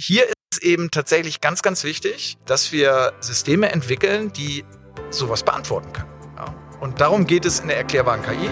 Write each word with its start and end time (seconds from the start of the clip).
hier 0.00 0.24
ist 0.24 0.62
eben 0.62 0.90
tatsächlich 0.90 1.40
ganz, 1.40 1.62
ganz 1.62 1.84
wichtig, 1.84 2.36
dass 2.46 2.72
wir 2.72 3.12
Systeme 3.20 3.70
entwickeln, 3.70 4.32
die 4.32 4.64
sowas 5.10 5.44
beantworten 5.44 5.92
können. 5.92 6.10
Ja. 6.36 6.54
Und 6.80 7.00
darum 7.00 7.26
geht 7.26 7.44
es 7.44 7.60
in 7.60 7.68
der 7.68 7.76
erklärbaren 7.78 8.22
KI. 8.22 8.50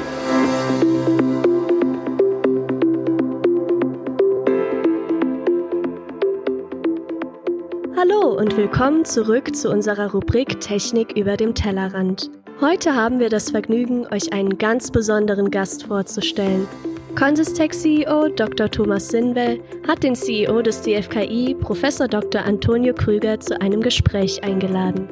Hallo 7.96 8.36
und 8.36 8.56
willkommen 8.56 9.04
zurück 9.04 9.54
zu 9.54 9.70
unserer 9.70 10.12
Rubrik 10.12 10.60
Technik 10.60 11.16
über 11.16 11.36
dem 11.36 11.54
Tellerrand. 11.54 12.30
Heute 12.60 12.94
haben 12.94 13.18
wir 13.18 13.28
das 13.28 13.50
Vergnügen, 13.50 14.06
euch 14.06 14.32
einen 14.32 14.58
ganz 14.58 14.90
besonderen 14.92 15.50
Gast 15.50 15.86
vorzustellen. 15.86 16.68
Consistec 17.14 17.74
CEO 17.74 18.28
Dr. 18.28 18.70
Thomas 18.70 19.08
Sinwell 19.08 19.60
hat 19.86 20.02
den 20.02 20.14
CEO 20.14 20.62
des 20.62 20.80
DFKI, 20.80 21.54
Prof. 21.60 21.80
Dr. 22.10 22.42
Antonio 22.44 22.94
Krüger, 22.94 23.38
zu 23.38 23.60
einem 23.60 23.80
Gespräch 23.80 24.42
eingeladen. 24.42 25.08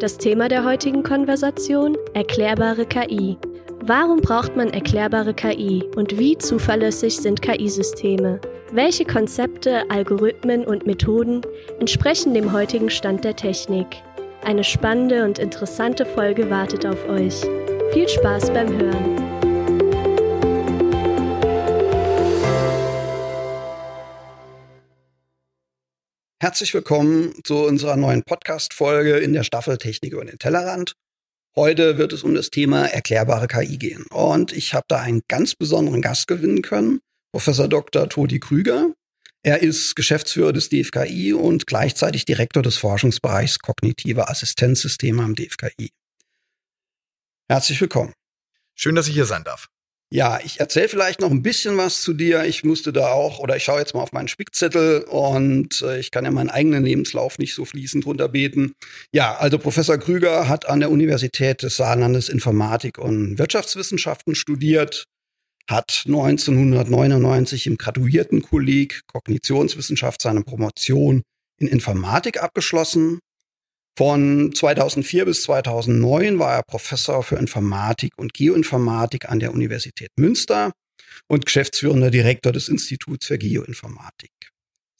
Das 0.00 0.18
Thema 0.18 0.48
der 0.48 0.64
heutigen 0.64 1.02
Konversation: 1.02 1.96
Erklärbare 2.14 2.84
KI. 2.84 3.38
Warum 3.84 4.20
braucht 4.20 4.56
man 4.56 4.70
erklärbare 4.70 5.32
KI 5.32 5.84
und 5.96 6.18
wie 6.18 6.36
zuverlässig 6.36 7.16
sind 7.16 7.40
KI-Systeme? 7.40 8.40
Welche 8.72 9.04
Konzepte, 9.04 9.88
Algorithmen 9.90 10.64
und 10.64 10.86
Methoden 10.86 11.42
entsprechen 11.78 12.34
dem 12.34 12.52
heutigen 12.52 12.90
Stand 12.90 13.24
der 13.24 13.36
Technik? 13.36 13.86
Eine 14.44 14.64
spannende 14.64 15.24
und 15.24 15.38
interessante 15.38 16.04
Folge 16.04 16.50
wartet 16.50 16.84
auf 16.84 17.08
euch. 17.08 17.42
Viel 17.92 18.08
Spaß 18.08 18.50
beim 18.52 18.68
Hören! 18.68 19.31
Herzlich 26.42 26.74
willkommen 26.74 27.32
zu 27.44 27.58
unserer 27.66 27.94
neuen 27.94 28.24
Podcast-Folge 28.24 29.18
in 29.18 29.32
der 29.32 29.44
Staffel 29.44 29.78
Technik 29.78 30.12
über 30.12 30.24
den 30.24 30.40
Tellerrand. 30.40 30.94
Heute 31.54 31.98
wird 31.98 32.12
es 32.12 32.24
um 32.24 32.34
das 32.34 32.50
Thema 32.50 32.84
erklärbare 32.84 33.46
KI 33.46 33.78
gehen. 33.78 34.06
Und 34.10 34.52
ich 34.52 34.74
habe 34.74 34.84
da 34.88 34.98
einen 34.98 35.22
ganz 35.28 35.54
besonderen 35.54 36.02
Gast 36.02 36.26
gewinnen 36.26 36.62
können, 36.62 36.98
Professor 37.30 37.68
Dr. 37.68 38.08
Todi 38.08 38.40
Krüger. 38.40 38.92
Er 39.44 39.62
ist 39.62 39.94
Geschäftsführer 39.94 40.52
des 40.52 40.68
DFKI 40.68 41.32
und 41.32 41.68
gleichzeitig 41.68 42.24
Direktor 42.24 42.64
des 42.64 42.76
Forschungsbereichs 42.76 43.60
Kognitive 43.60 44.28
Assistenzsysteme 44.28 45.22
am 45.22 45.36
DFKI. 45.36 45.90
Herzlich 47.48 47.80
willkommen. 47.80 48.14
Schön, 48.74 48.96
dass 48.96 49.06
ich 49.06 49.14
hier 49.14 49.26
sein 49.26 49.44
darf. 49.44 49.68
Ja, 50.14 50.40
ich 50.44 50.60
erzähle 50.60 50.90
vielleicht 50.90 51.22
noch 51.22 51.30
ein 51.30 51.40
bisschen 51.40 51.78
was 51.78 52.02
zu 52.02 52.12
dir. 52.12 52.44
Ich 52.44 52.64
musste 52.64 52.92
da 52.92 53.12
auch, 53.12 53.38
oder 53.38 53.56
ich 53.56 53.64
schaue 53.64 53.78
jetzt 53.78 53.94
mal 53.94 54.02
auf 54.02 54.12
meinen 54.12 54.28
Spickzettel 54.28 55.04
und 55.04 55.80
äh, 55.80 56.00
ich 56.00 56.10
kann 56.10 56.26
ja 56.26 56.30
meinen 56.30 56.50
eigenen 56.50 56.84
Lebenslauf 56.84 57.38
nicht 57.38 57.54
so 57.54 57.64
fließend 57.64 58.04
runterbeten. 58.04 58.74
Ja, 59.14 59.36
also 59.36 59.58
Professor 59.58 59.96
Krüger 59.96 60.50
hat 60.50 60.68
an 60.68 60.80
der 60.80 60.90
Universität 60.90 61.62
des 61.62 61.76
Saarlandes 61.78 62.28
Informatik 62.28 62.98
und 62.98 63.38
Wirtschaftswissenschaften 63.38 64.34
studiert, 64.34 65.04
hat 65.66 66.02
1999 66.04 67.66
im 67.66 67.78
Graduiertenkolleg 67.78 69.06
Kognitionswissenschaft 69.06 70.20
seine 70.20 70.42
Promotion 70.42 71.22
in 71.58 71.68
Informatik 71.68 72.42
abgeschlossen 72.42 73.20
von 73.96 74.54
2004 74.54 75.26
bis 75.26 75.42
2009 75.42 76.38
war 76.38 76.54
er 76.54 76.62
Professor 76.62 77.22
für 77.22 77.36
Informatik 77.36 78.12
und 78.16 78.32
Geoinformatik 78.32 79.28
an 79.28 79.38
der 79.38 79.52
Universität 79.52 80.10
Münster 80.16 80.72
und 81.28 81.44
geschäftsführender 81.44 82.10
Direktor 82.10 82.52
des 82.52 82.68
Instituts 82.68 83.26
für 83.26 83.38
Geoinformatik. 83.38 84.30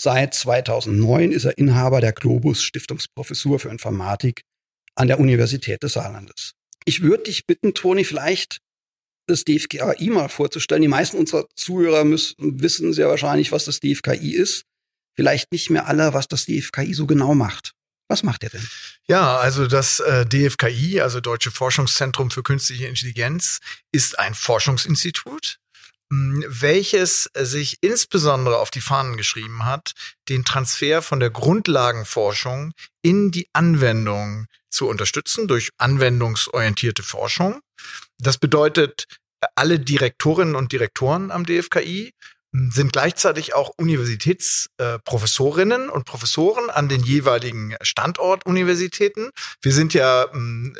Seit 0.00 0.34
2009 0.34 1.32
ist 1.32 1.44
er 1.44 1.56
Inhaber 1.58 2.00
der 2.00 2.12
Globus 2.12 2.62
Stiftungsprofessur 2.62 3.58
für 3.58 3.68
Informatik 3.70 4.42
an 4.94 5.08
der 5.08 5.20
Universität 5.20 5.82
des 5.82 5.94
Saarlandes. 5.94 6.52
Ich 6.84 7.02
würde 7.02 7.24
dich 7.24 7.46
bitten, 7.46 7.74
Toni, 7.74 8.04
vielleicht 8.04 8.58
das 9.28 9.44
DFKI 9.44 10.10
mal 10.10 10.28
vorzustellen. 10.28 10.82
Die 10.82 10.88
meisten 10.88 11.16
unserer 11.16 11.46
Zuhörer 11.54 12.04
müssen, 12.04 12.60
wissen 12.60 12.92
sehr 12.92 13.08
wahrscheinlich, 13.08 13.52
was 13.52 13.64
das 13.64 13.80
DFKI 13.80 14.34
ist. 14.34 14.64
Vielleicht 15.14 15.52
nicht 15.52 15.70
mehr 15.70 15.86
alle, 15.86 16.12
was 16.14 16.26
das 16.28 16.46
DFKI 16.46 16.94
so 16.94 17.06
genau 17.06 17.34
macht. 17.34 17.71
Was 18.12 18.22
macht 18.22 18.44
er 18.44 18.50
denn? 18.50 18.68
Ja, 19.08 19.38
also 19.38 19.66
das 19.66 19.98
äh, 20.00 20.26
DFKI, 20.26 21.00
also 21.00 21.20
Deutsche 21.20 21.50
Forschungszentrum 21.50 22.30
für 22.30 22.42
Künstliche 22.42 22.86
Intelligenz, 22.86 23.60
ist 23.90 24.18
ein 24.18 24.34
Forschungsinstitut, 24.34 25.56
mh, 26.10 26.44
welches 26.46 27.30
sich 27.34 27.78
insbesondere 27.80 28.58
auf 28.58 28.70
die 28.70 28.82
Fahnen 28.82 29.16
geschrieben 29.16 29.64
hat, 29.64 29.92
den 30.28 30.44
Transfer 30.44 31.00
von 31.00 31.20
der 31.20 31.30
Grundlagenforschung 31.30 32.74
in 33.00 33.30
die 33.30 33.48
Anwendung 33.54 34.46
zu 34.68 34.88
unterstützen 34.88 35.48
durch 35.48 35.70
anwendungsorientierte 35.78 37.02
Forschung. 37.02 37.62
Das 38.18 38.36
bedeutet, 38.36 39.06
alle 39.54 39.80
Direktorinnen 39.80 40.54
und 40.54 40.72
Direktoren 40.72 41.30
am 41.30 41.46
DFKI 41.46 42.12
sind 42.52 42.92
gleichzeitig 42.92 43.54
auch 43.54 43.72
Universitätsprofessorinnen 43.78 45.88
äh, 45.88 45.90
und 45.90 46.04
Professoren 46.04 46.70
an 46.70 46.88
den 46.88 47.02
jeweiligen 47.02 47.74
Standortuniversitäten. 47.80 49.30
Wir 49.62 49.72
sind 49.72 49.94
ja 49.94 50.24
äh, 50.24 50.72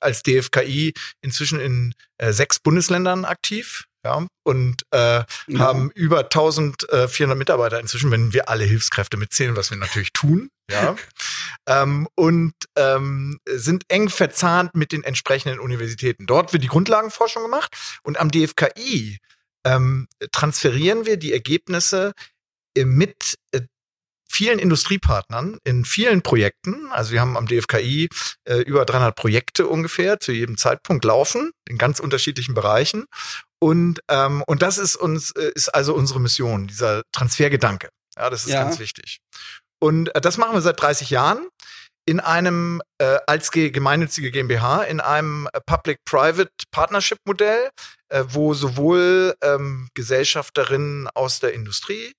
als 0.00 0.22
DFKI 0.22 0.92
inzwischen 1.22 1.58
in 1.58 1.94
äh, 2.18 2.32
sechs 2.32 2.58
Bundesländern 2.58 3.24
aktiv. 3.24 3.84
Ja, 4.04 4.26
und 4.44 4.82
äh, 4.92 4.98
ja. 4.98 5.26
haben 5.58 5.90
über 5.90 6.20
1400 6.20 7.36
Mitarbeiter 7.36 7.80
inzwischen, 7.80 8.12
wenn 8.12 8.32
wir 8.32 8.48
alle 8.48 8.62
Hilfskräfte 8.62 9.16
mitzählen, 9.16 9.56
was 9.56 9.70
wir 9.70 9.78
natürlich 9.78 10.12
tun. 10.12 10.48
Ja, 10.70 10.94
ähm, 11.66 12.06
und 12.14 12.52
ähm, 12.76 13.40
sind 13.50 13.82
eng 13.88 14.08
verzahnt 14.08 14.76
mit 14.76 14.92
den 14.92 15.02
entsprechenden 15.02 15.58
Universitäten. 15.58 16.26
Dort 16.26 16.52
wird 16.52 16.62
die 16.62 16.68
Grundlagenforschung 16.68 17.42
gemacht 17.42 17.76
und 18.04 18.20
am 18.20 18.30
DFKI 18.30 19.18
ähm, 19.66 20.06
transferieren 20.32 21.06
wir 21.06 21.16
die 21.16 21.32
Ergebnisse 21.32 22.12
äh, 22.76 22.84
mit 22.84 23.34
äh, 23.50 23.62
vielen 24.28 24.58
Industriepartnern 24.58 25.58
in 25.64 25.84
vielen 25.84 26.22
Projekten. 26.22 26.90
Also 26.90 27.12
wir 27.12 27.20
haben 27.20 27.36
am 27.36 27.46
DFKI 27.46 28.08
äh, 28.44 28.58
über 28.58 28.84
300 28.84 29.14
Projekte 29.14 29.66
ungefähr 29.66 30.20
zu 30.20 30.32
jedem 30.32 30.56
Zeitpunkt 30.56 31.04
laufen 31.04 31.50
in 31.68 31.78
ganz 31.78 32.00
unterschiedlichen 32.00 32.54
Bereichen. 32.54 33.06
Und 33.58 34.00
ähm, 34.08 34.44
und 34.46 34.62
das 34.62 34.78
ist 34.78 34.96
uns 34.96 35.30
äh, 35.32 35.50
ist 35.54 35.68
also 35.74 35.94
unsere 35.94 36.20
Mission, 36.20 36.66
dieser 36.66 37.02
Transfergedanke. 37.12 37.88
Ja, 38.16 38.30
das 38.30 38.44
ist 38.44 38.52
ja. 38.52 38.62
ganz 38.62 38.78
wichtig. 38.78 39.18
Und 39.80 40.14
äh, 40.14 40.20
das 40.20 40.38
machen 40.38 40.54
wir 40.54 40.60
seit 40.60 40.80
30 40.80 41.10
Jahren 41.10 41.48
in 42.06 42.20
einem 42.20 42.82
äh, 42.98 43.18
als 43.26 43.50
gemeinnützige 43.50 44.30
GmbH 44.30 44.82
in 44.84 45.00
einem 45.00 45.48
Public-Private 45.66 46.50
Partnership 46.70 47.18
Modell, 47.26 47.70
äh, 48.08 48.24
wo 48.28 48.54
sowohl 48.54 49.34
ähm, 49.42 49.88
Gesellschafterinnen 49.94 51.08
aus 51.14 51.40
der 51.40 51.52
Industrie 51.52 52.12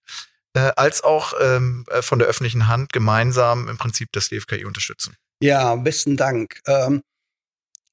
äh, 0.54 0.72
als 0.76 1.04
auch 1.04 1.34
ähm, 1.40 1.86
äh, 1.90 2.02
von 2.02 2.20
der 2.20 2.28
öffentlichen 2.28 2.68
Hand 2.68 2.92
gemeinsam 2.92 3.68
im 3.68 3.78
Prinzip 3.78 4.10
das 4.12 4.30
DFKI 4.30 4.66
unterstützen. 4.66 5.16
Ja, 5.40 5.76
besten 5.76 6.18
Dank. 6.18 6.60
Ähm, 6.66 7.02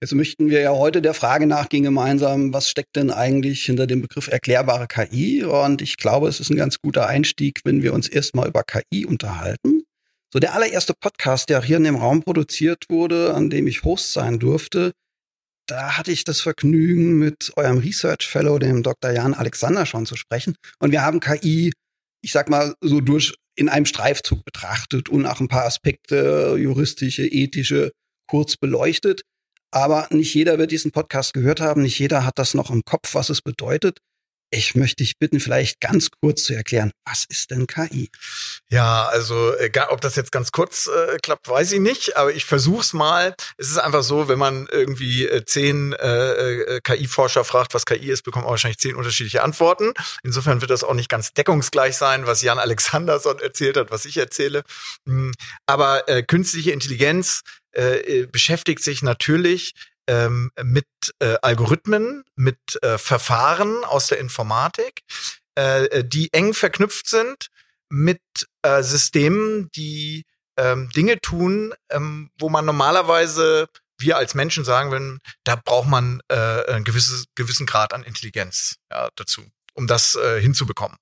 jetzt 0.00 0.14
möchten 0.14 0.48
wir 0.48 0.60
ja 0.60 0.70
heute 0.70 1.02
der 1.02 1.14
Frage 1.14 1.46
nachgehen 1.46 1.84
gemeinsam, 1.84 2.54
was 2.54 2.70
steckt 2.70 2.96
denn 2.96 3.10
eigentlich 3.10 3.64
hinter 3.64 3.86
dem 3.86 4.00
Begriff 4.00 4.28
erklärbare 4.28 4.86
KI? 4.86 5.44
Und 5.44 5.82
ich 5.82 5.98
glaube, 5.98 6.28
es 6.28 6.40
ist 6.40 6.50
ein 6.50 6.56
ganz 6.56 6.78
guter 6.78 7.06
Einstieg, 7.06 7.60
wenn 7.64 7.82
wir 7.82 7.92
uns 7.92 8.08
erstmal 8.08 8.48
über 8.48 8.62
KI 8.62 9.04
unterhalten. 9.04 9.82
So 10.32 10.40
der 10.40 10.54
allererste 10.54 10.94
Podcast, 10.98 11.50
der 11.50 11.62
hier 11.62 11.76
in 11.76 11.84
dem 11.84 11.96
Raum 11.96 12.22
produziert 12.22 12.86
wurde, 12.88 13.34
an 13.34 13.50
dem 13.50 13.66
ich 13.66 13.84
Host 13.84 14.12
sein 14.12 14.38
durfte, 14.38 14.92
da 15.66 15.96
hatte 15.96 16.12
ich 16.12 16.24
das 16.24 16.40
Vergnügen, 16.40 17.18
mit 17.18 17.52
eurem 17.56 17.78
Research 17.78 18.26
Fellow, 18.26 18.58
dem 18.58 18.82
Dr. 18.82 19.10
Jan 19.10 19.34
Alexander, 19.34 19.86
schon 19.86 20.06
zu 20.06 20.16
sprechen. 20.16 20.56
Und 20.78 20.92
wir 20.92 21.02
haben 21.02 21.20
KI, 21.20 21.72
ich 22.22 22.32
sag 22.32 22.48
mal, 22.48 22.74
so 22.80 23.00
durch 23.00 23.34
in 23.56 23.68
einem 23.68 23.86
Streifzug 23.86 24.44
betrachtet 24.44 25.08
und 25.08 25.26
auch 25.26 25.40
ein 25.40 25.48
paar 25.48 25.64
Aspekte, 25.64 26.56
juristische, 26.58 27.26
ethische, 27.26 27.92
kurz 28.28 28.56
beleuchtet. 28.56 29.22
Aber 29.70 30.08
nicht 30.10 30.34
jeder 30.34 30.58
wird 30.58 30.70
diesen 30.70 30.92
Podcast 30.92 31.34
gehört 31.34 31.60
haben, 31.60 31.82
nicht 31.82 31.98
jeder 31.98 32.24
hat 32.24 32.38
das 32.38 32.54
noch 32.54 32.70
im 32.70 32.82
Kopf, 32.84 33.14
was 33.14 33.30
es 33.30 33.42
bedeutet. 33.42 33.98
Ich 34.56 34.76
möchte 34.76 35.02
dich 35.02 35.18
bitten, 35.18 35.40
vielleicht 35.40 35.80
ganz 35.80 36.10
kurz 36.22 36.44
zu 36.44 36.54
erklären, 36.54 36.92
was 37.04 37.24
ist 37.28 37.50
denn 37.50 37.66
KI? 37.66 38.08
Ja, 38.70 39.06
also 39.06 39.52
äh, 39.56 39.72
ob 39.88 40.00
das 40.00 40.14
jetzt 40.14 40.30
ganz 40.30 40.52
kurz 40.52 40.86
äh, 40.86 41.16
klappt, 41.20 41.48
weiß 41.48 41.72
ich 41.72 41.80
nicht, 41.80 42.16
aber 42.16 42.32
ich 42.32 42.44
versuch's 42.44 42.92
mal. 42.92 43.34
Es 43.56 43.68
ist 43.68 43.78
einfach 43.78 44.04
so, 44.04 44.28
wenn 44.28 44.38
man 44.38 44.68
irgendwie 44.70 45.26
äh, 45.26 45.44
zehn 45.44 45.92
äh, 45.94 46.76
äh 46.76 46.80
KI-Forscher 46.84 47.44
fragt, 47.44 47.74
was 47.74 47.84
KI 47.84 48.10
ist, 48.10 48.22
bekommt 48.22 48.44
man 48.44 48.52
wahrscheinlich 48.52 48.78
zehn 48.78 48.94
unterschiedliche 48.94 49.42
Antworten. 49.42 49.92
Insofern 50.22 50.60
wird 50.60 50.70
das 50.70 50.84
auch 50.84 50.94
nicht 50.94 51.08
ganz 51.08 51.32
deckungsgleich 51.32 51.96
sein, 51.96 52.28
was 52.28 52.40
Jan 52.42 52.60
Alexanderson 52.60 53.40
erzählt 53.40 53.76
hat, 53.76 53.90
was 53.90 54.04
ich 54.04 54.18
erzähle. 54.18 54.62
Hm, 55.04 55.32
aber 55.66 56.04
künstliche 56.28 56.70
Intelligenz 56.70 57.40
beschäftigt 58.30 58.84
sich 58.84 59.02
natürlich 59.02 59.74
ähm, 60.06 60.50
mit 60.62 60.86
äh, 61.18 61.36
Algorithmen, 61.42 62.24
mit 62.36 62.58
äh, 62.82 62.98
Verfahren 62.98 63.84
aus 63.84 64.08
der 64.08 64.18
Informatik, 64.18 65.02
äh, 65.54 66.04
die 66.04 66.32
eng 66.32 66.54
verknüpft 66.54 67.08
sind 67.08 67.48
mit 67.88 68.20
äh, 68.62 68.82
Systemen, 68.82 69.70
die 69.74 70.24
ähm, 70.56 70.90
Dinge 70.90 71.20
tun, 71.20 71.74
ähm, 71.90 72.30
wo 72.38 72.48
man 72.48 72.64
normalerweise 72.64 73.68
wir 73.98 74.16
als 74.16 74.34
Menschen 74.34 74.64
sagen 74.64 74.90
würden, 74.90 75.20
da 75.44 75.56
braucht 75.56 75.88
man 75.88 76.20
äh, 76.28 76.34
einen 76.66 76.84
gewisses, 76.84 77.26
gewissen 77.34 77.66
Grad 77.66 77.92
an 77.92 78.02
Intelligenz 78.02 78.76
ja, 78.90 79.08
dazu 79.16 79.42
um 79.74 79.86
das 79.86 80.14
äh, 80.14 80.40
hinzubekommen. 80.40 80.96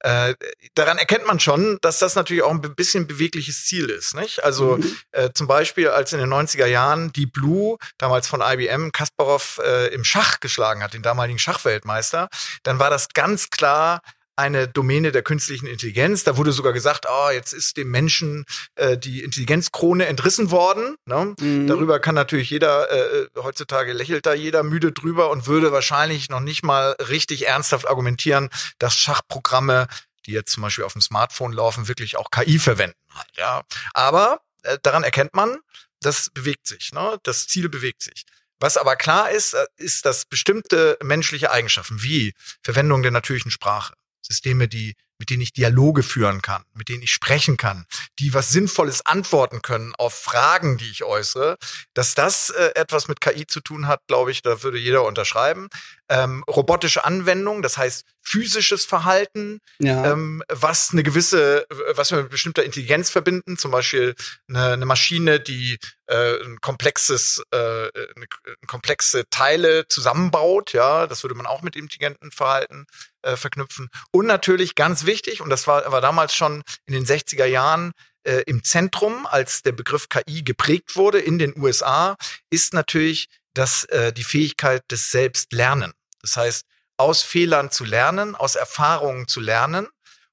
Äh, 0.00 0.34
daran 0.74 0.98
erkennt 0.98 1.26
man 1.26 1.38
schon, 1.38 1.78
dass 1.80 1.98
das 1.98 2.14
natürlich 2.14 2.42
auch 2.42 2.50
ein 2.50 2.60
bisschen 2.60 3.06
bewegliches 3.06 3.66
Ziel 3.66 3.88
ist. 3.88 4.14
Nicht? 4.14 4.42
Also 4.42 4.78
mhm. 4.78 4.96
äh, 5.12 5.30
zum 5.32 5.46
Beispiel, 5.46 5.88
als 5.88 6.12
in 6.12 6.18
den 6.18 6.32
90er 6.32 6.66
Jahren 6.66 7.12
die 7.12 7.26
Blue, 7.26 7.76
damals 7.98 8.26
von 8.26 8.40
IBM, 8.40 8.90
Kasparov 8.90 9.60
äh, 9.64 9.88
im 9.94 10.04
Schach 10.04 10.40
geschlagen 10.40 10.82
hat, 10.82 10.94
den 10.94 11.02
damaligen 11.02 11.38
Schachweltmeister, 11.38 12.28
dann 12.62 12.78
war 12.78 12.90
das 12.90 13.08
ganz 13.10 13.50
klar 13.50 14.00
eine 14.36 14.68
Domäne 14.68 15.12
der 15.12 15.22
künstlichen 15.22 15.66
Intelligenz. 15.66 16.24
Da 16.24 16.36
wurde 16.36 16.52
sogar 16.52 16.72
gesagt, 16.72 17.08
ah, 17.08 17.28
oh, 17.28 17.30
jetzt 17.30 17.52
ist 17.52 17.76
dem 17.76 17.90
Menschen 17.90 18.44
äh, 18.76 18.96
die 18.96 19.22
Intelligenzkrone 19.22 20.06
entrissen 20.06 20.50
worden. 20.50 20.96
Ne? 21.06 21.34
Mhm. 21.38 21.66
Darüber 21.66 22.00
kann 22.00 22.14
natürlich 22.14 22.50
jeder, 22.50 22.90
äh, 22.90 23.26
heutzutage 23.36 23.92
lächelt 23.92 24.26
da 24.26 24.34
jeder 24.34 24.62
müde 24.62 24.92
drüber 24.92 25.30
und 25.30 25.46
würde 25.46 25.72
wahrscheinlich 25.72 26.30
noch 26.30 26.40
nicht 26.40 26.62
mal 26.62 26.96
richtig 27.08 27.46
ernsthaft 27.46 27.86
argumentieren, 27.86 28.48
dass 28.78 28.96
Schachprogramme, 28.96 29.86
die 30.26 30.32
jetzt 30.32 30.52
zum 30.52 30.62
Beispiel 30.62 30.84
auf 30.84 30.92
dem 30.92 31.02
Smartphone 31.02 31.52
laufen, 31.52 31.88
wirklich 31.88 32.16
auch 32.16 32.30
KI 32.30 32.58
verwenden. 32.58 32.96
Halt, 33.14 33.30
ja. 33.36 33.62
Aber 33.92 34.40
äh, 34.62 34.78
daran 34.82 35.04
erkennt 35.04 35.34
man, 35.34 35.58
das 36.00 36.30
bewegt 36.30 36.66
sich, 36.66 36.92
ne? 36.92 37.18
das 37.22 37.46
Ziel 37.46 37.68
bewegt 37.68 38.02
sich. 38.02 38.24
Was 38.62 38.76
aber 38.76 38.94
klar 38.94 39.30
ist, 39.30 39.54
äh, 39.54 39.66
ist, 39.76 40.04
dass 40.06 40.24
bestimmte 40.24 40.96
menschliche 41.02 41.50
Eigenschaften 41.50 42.02
wie 42.02 42.32
Verwendung 42.62 43.02
der 43.02 43.10
natürlichen 43.10 43.50
Sprache, 43.50 43.94
Systeme, 44.32 44.66
die, 44.66 44.94
mit 45.18 45.30
denen 45.30 45.42
ich 45.42 45.52
Dialoge 45.52 46.02
führen 46.02 46.42
kann, 46.42 46.64
mit 46.74 46.88
denen 46.88 47.02
ich 47.02 47.12
sprechen 47.12 47.56
kann, 47.56 47.86
die 48.18 48.34
was 48.34 48.50
Sinnvolles 48.50 49.06
antworten 49.06 49.62
können 49.62 49.94
auf 49.96 50.14
Fragen, 50.14 50.78
die 50.78 50.90
ich 50.90 51.04
äußere, 51.04 51.58
dass 51.94 52.14
das 52.14 52.50
äh, 52.50 52.72
etwas 52.74 53.08
mit 53.08 53.20
KI 53.20 53.46
zu 53.46 53.60
tun 53.60 53.86
hat, 53.86 54.00
glaube 54.08 54.32
ich, 54.32 54.42
da 54.42 54.62
würde 54.62 54.78
jeder 54.78 55.04
unterschreiben. 55.04 55.68
Ähm, 56.08 56.42
robotische 56.48 57.04
Anwendung, 57.04 57.62
das 57.62 57.76
heißt 57.76 58.04
physisches 58.22 58.84
Verhalten, 58.84 59.60
ja. 59.78 60.12
ähm, 60.12 60.42
was 60.48 60.90
eine 60.92 61.02
gewisse, 61.02 61.66
was 61.94 62.10
wir 62.10 62.22
mit 62.22 62.30
bestimmter 62.30 62.64
Intelligenz 62.64 63.10
verbinden, 63.10 63.58
zum 63.58 63.70
Beispiel 63.70 64.14
eine, 64.48 64.72
eine 64.72 64.86
Maschine, 64.86 65.40
die 65.40 65.78
äh, 66.06 66.42
ein 66.44 66.60
komplexes, 66.60 67.42
äh, 67.50 67.56
eine, 67.56 68.26
komplexe 68.66 69.28
Teile 69.28 69.88
zusammenbaut, 69.88 70.72
ja, 70.72 71.06
das 71.06 71.24
würde 71.24 71.34
man 71.34 71.46
auch 71.46 71.62
mit 71.62 71.76
intelligentem 71.76 72.30
Verhalten 72.30 72.86
äh, 73.22 73.36
verknüpfen. 73.36 73.88
Und 74.12 74.26
natürlich 74.26 74.74
ganz 74.74 75.04
wichtig, 75.04 75.40
und 75.40 75.50
das 75.50 75.66
war, 75.66 75.90
war 75.90 76.00
damals 76.00 76.34
schon 76.34 76.62
in 76.86 76.94
den 76.94 77.04
60er 77.04 77.46
Jahren 77.46 77.92
äh, 78.24 78.42
im 78.46 78.62
Zentrum, 78.62 79.26
als 79.26 79.62
der 79.62 79.72
Begriff 79.72 80.08
KI 80.08 80.42
geprägt 80.42 80.96
wurde 80.96 81.18
in 81.18 81.38
den 81.38 81.60
USA, 81.60 82.16
ist 82.50 82.72
natürlich 82.72 83.28
das, 83.54 83.84
äh, 83.86 84.12
die 84.12 84.24
Fähigkeit 84.24 84.82
des 84.90 85.10
Selbstlernen. 85.10 85.92
Das 86.20 86.36
heißt, 86.36 86.66
aus 87.02 87.22
Fehlern 87.22 87.70
zu 87.70 87.84
lernen, 87.84 88.34
aus 88.34 88.54
Erfahrungen 88.54 89.28
zu 89.28 89.40
lernen 89.40 89.88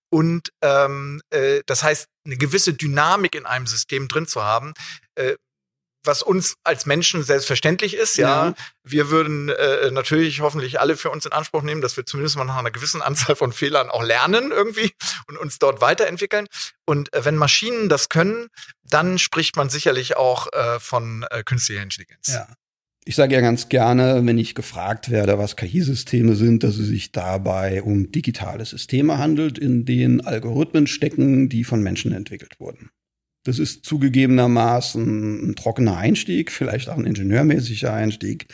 und 0.09 0.49
ähm, 0.61 1.21
äh, 1.29 1.61
das 1.65 1.83
heißt, 1.83 2.07
eine 2.25 2.37
gewisse 2.37 2.73
Dynamik 2.73 3.35
in 3.35 3.45
einem 3.45 3.67
System 3.67 4.07
drin 4.07 4.27
zu 4.27 4.43
haben. 4.43 4.73
Äh, 5.15 5.35
was 6.05 6.23
uns 6.23 6.55
als 6.63 6.85
Menschen 6.85 7.23
selbstverständlich 7.23 7.93
ist, 7.93 8.17
ja. 8.17 8.47
ja. 8.47 8.53
Wir 8.83 9.09
würden 9.09 9.49
äh, 9.49 9.91
natürlich 9.91 10.39
hoffentlich 10.39 10.79
alle 10.79 10.95
für 10.95 11.09
uns 11.09 11.25
in 11.25 11.33
Anspruch 11.33 11.61
nehmen, 11.61 11.81
dass 11.81 11.97
wir 11.97 12.05
zumindest 12.05 12.37
mal 12.37 12.45
nach 12.45 12.55
einer 12.55 12.71
gewissen 12.71 13.01
Anzahl 13.01 13.35
von 13.35 13.51
Fehlern 13.51 13.89
auch 13.89 14.01
lernen 14.01 14.51
irgendwie 14.51 14.93
und 15.27 15.37
uns 15.37 15.59
dort 15.59 15.81
weiterentwickeln. 15.81 16.47
Und 16.85 17.13
äh, 17.13 17.25
wenn 17.25 17.35
Maschinen 17.35 17.89
das 17.89 18.07
können, 18.07 18.47
dann 18.83 19.19
spricht 19.19 19.57
man 19.57 19.69
sicherlich 19.69 20.15
auch 20.15 20.51
äh, 20.53 20.79
von 20.79 21.25
äh, 21.29 21.43
künstlicher 21.43 21.83
Intelligenz. 21.83 22.27
Ja. 22.27 22.47
Ich 23.09 23.15
sage 23.15 23.33
ja 23.33 23.41
ganz 23.41 23.69
gerne, 23.69 24.21
wenn 24.23 24.37
ich 24.37 24.53
gefragt 24.53 25.09
werde, 25.09 25.39
was 25.39 25.55
KI-Systeme 25.55 26.35
sind, 26.35 26.63
dass 26.63 26.77
es 26.77 26.89
sich 26.89 27.11
dabei 27.11 27.81
um 27.81 28.11
digitale 28.11 28.63
Systeme 28.63 29.17
handelt, 29.17 29.57
in 29.57 29.83
denen 29.83 30.21
Algorithmen 30.21 30.85
stecken, 30.85 31.49
die 31.49 31.63
von 31.63 31.81
Menschen 31.81 32.11
entwickelt 32.11 32.59
wurden. 32.59 32.91
Das 33.45 33.57
ist 33.57 33.83
zugegebenermaßen 33.83 35.49
ein 35.49 35.55
trockener 35.55 35.97
Einstieg, 35.97 36.51
vielleicht 36.51 36.87
auch 36.87 36.97
ein 36.97 37.07
ingenieurmäßiger 37.07 37.91
Einstieg. 37.91 38.45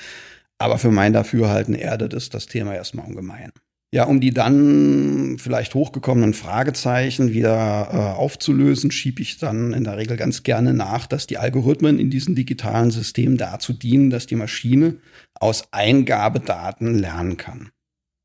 Aber 0.57 0.77
für 0.77 0.89
mein 0.89 1.11
Dafürhalten 1.11 1.75
erdet 1.75 2.13
es 2.13 2.29
das 2.29 2.45
Thema 2.45 2.75
erstmal 2.75 3.07
ungemein. 3.07 3.51
Ja, 3.93 4.05
um 4.05 4.19
die 4.19 4.31
dann 4.31 5.37
vielleicht 5.39 5.73
hochgekommenen 5.73 6.33
Fragezeichen 6.33 7.31
wieder 7.31 7.89
äh, 7.91 7.95
aufzulösen, 8.17 8.91
schiebe 8.91 9.21
ich 9.21 9.37
dann 9.37 9.73
in 9.73 9.85
der 9.85 9.97
Regel 9.97 10.17
ganz 10.17 10.43
gerne 10.43 10.73
nach, 10.73 11.07
dass 11.07 11.27
die 11.27 11.37
Algorithmen 11.37 11.99
in 11.99 12.09
diesen 12.09 12.35
digitalen 12.35 12.91
Systemen 12.91 13.37
dazu 13.37 13.71
dienen, 13.71 14.09
dass 14.09 14.25
die 14.25 14.35
Maschine 14.35 14.97
aus 15.33 15.71
Eingabedaten 15.71 16.97
lernen 16.97 17.37
kann. 17.37 17.69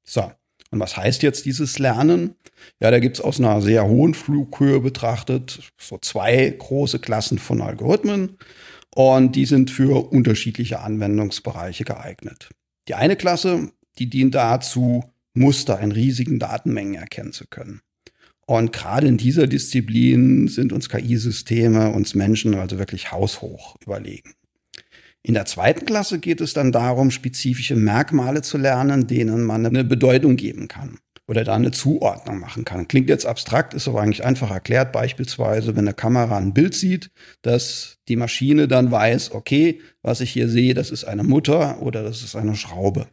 So, 0.03 0.33
und 0.71 0.81
was 0.81 0.97
heißt 0.97 1.23
jetzt 1.23 1.47
dieses 1.47 1.79
Lernen? 1.79 2.37
Ja, 2.81 2.91
da 2.91 2.99
gibt's 3.01 3.21
aus 3.21 3.39
einer 3.39 3.61
sehr 3.61 3.87
hohen 3.87 4.15
Flughöhe 4.15 4.81
betrachtet 4.81 5.73
so 5.79 5.99
zwei 5.99 6.49
große 6.51 7.01
Klassen 7.01 7.39
von 7.39 7.61
Algorithmen 7.61 8.39
und 8.95 9.37
die 9.37 9.47
sind 9.47 9.71
für 9.71 10.11
unterschiedliche 10.11 10.81
Anwendungsbereiche 10.81 11.85
geeignet. 11.85 12.51
Die 12.89 12.95
eine 12.95 13.17
Klasse, 13.17 13.73
die 13.99 14.09
dient 14.09 14.35
dazu, 14.35 15.05
Muster 15.35 15.79
in 15.81 15.93
riesigen 15.93 16.39
Datenmengen 16.39 16.95
erkennen 16.95 17.33
zu 17.33 17.47
können. 17.47 17.81
Und 18.47 18.73
gerade 18.73 19.07
in 19.07 19.17
dieser 19.17 19.47
Disziplin 19.47 20.49
sind 20.49 20.73
uns 20.73 20.89
KI-Systeme, 20.89 21.91
uns 21.91 22.15
Menschen 22.15 22.55
also 22.55 22.79
wirklich 22.79 23.13
haushoch 23.13 23.77
überlegen. 23.81 24.35
In 25.23 25.35
der 25.35 25.45
zweiten 25.45 25.85
Klasse 25.85 26.19
geht 26.19 26.41
es 26.41 26.55
dann 26.55 26.73
darum, 26.73 27.11
spezifische 27.11 27.77
Merkmale 27.77 28.43
zu 28.43 28.59
lernen, 28.59 29.07
denen 29.07 29.45
man 29.45 29.65
eine 29.67 29.85
Bedeutung 29.85 30.37
geben 30.37 30.67
kann 30.67 30.99
oder 31.31 31.45
da 31.45 31.55
eine 31.55 31.71
Zuordnung 31.71 32.41
machen 32.41 32.65
kann. 32.65 32.89
Klingt 32.89 33.09
jetzt 33.09 33.25
abstrakt, 33.25 33.73
ist 33.73 33.87
aber 33.87 34.01
eigentlich 34.01 34.25
einfach 34.25 34.51
erklärt. 34.51 34.91
Beispielsweise, 34.91 35.77
wenn 35.77 35.87
eine 35.87 35.95
Kamera 35.95 36.37
ein 36.37 36.53
Bild 36.53 36.75
sieht, 36.75 37.13
dass 37.43 37.99
die 38.09 38.17
Maschine 38.17 38.67
dann 38.67 38.91
weiß, 38.91 39.31
okay, 39.31 39.81
was 40.03 40.21
ich 40.21 40.33
hier 40.33 40.49
sehe, 40.49 40.75
das 40.75 40.91
ist 40.91 41.05
eine 41.05 41.23
Mutter 41.23 41.81
oder 41.83 42.03
das 42.03 42.25
ist 42.25 42.35
eine 42.35 42.57
Schraube. 42.57 43.07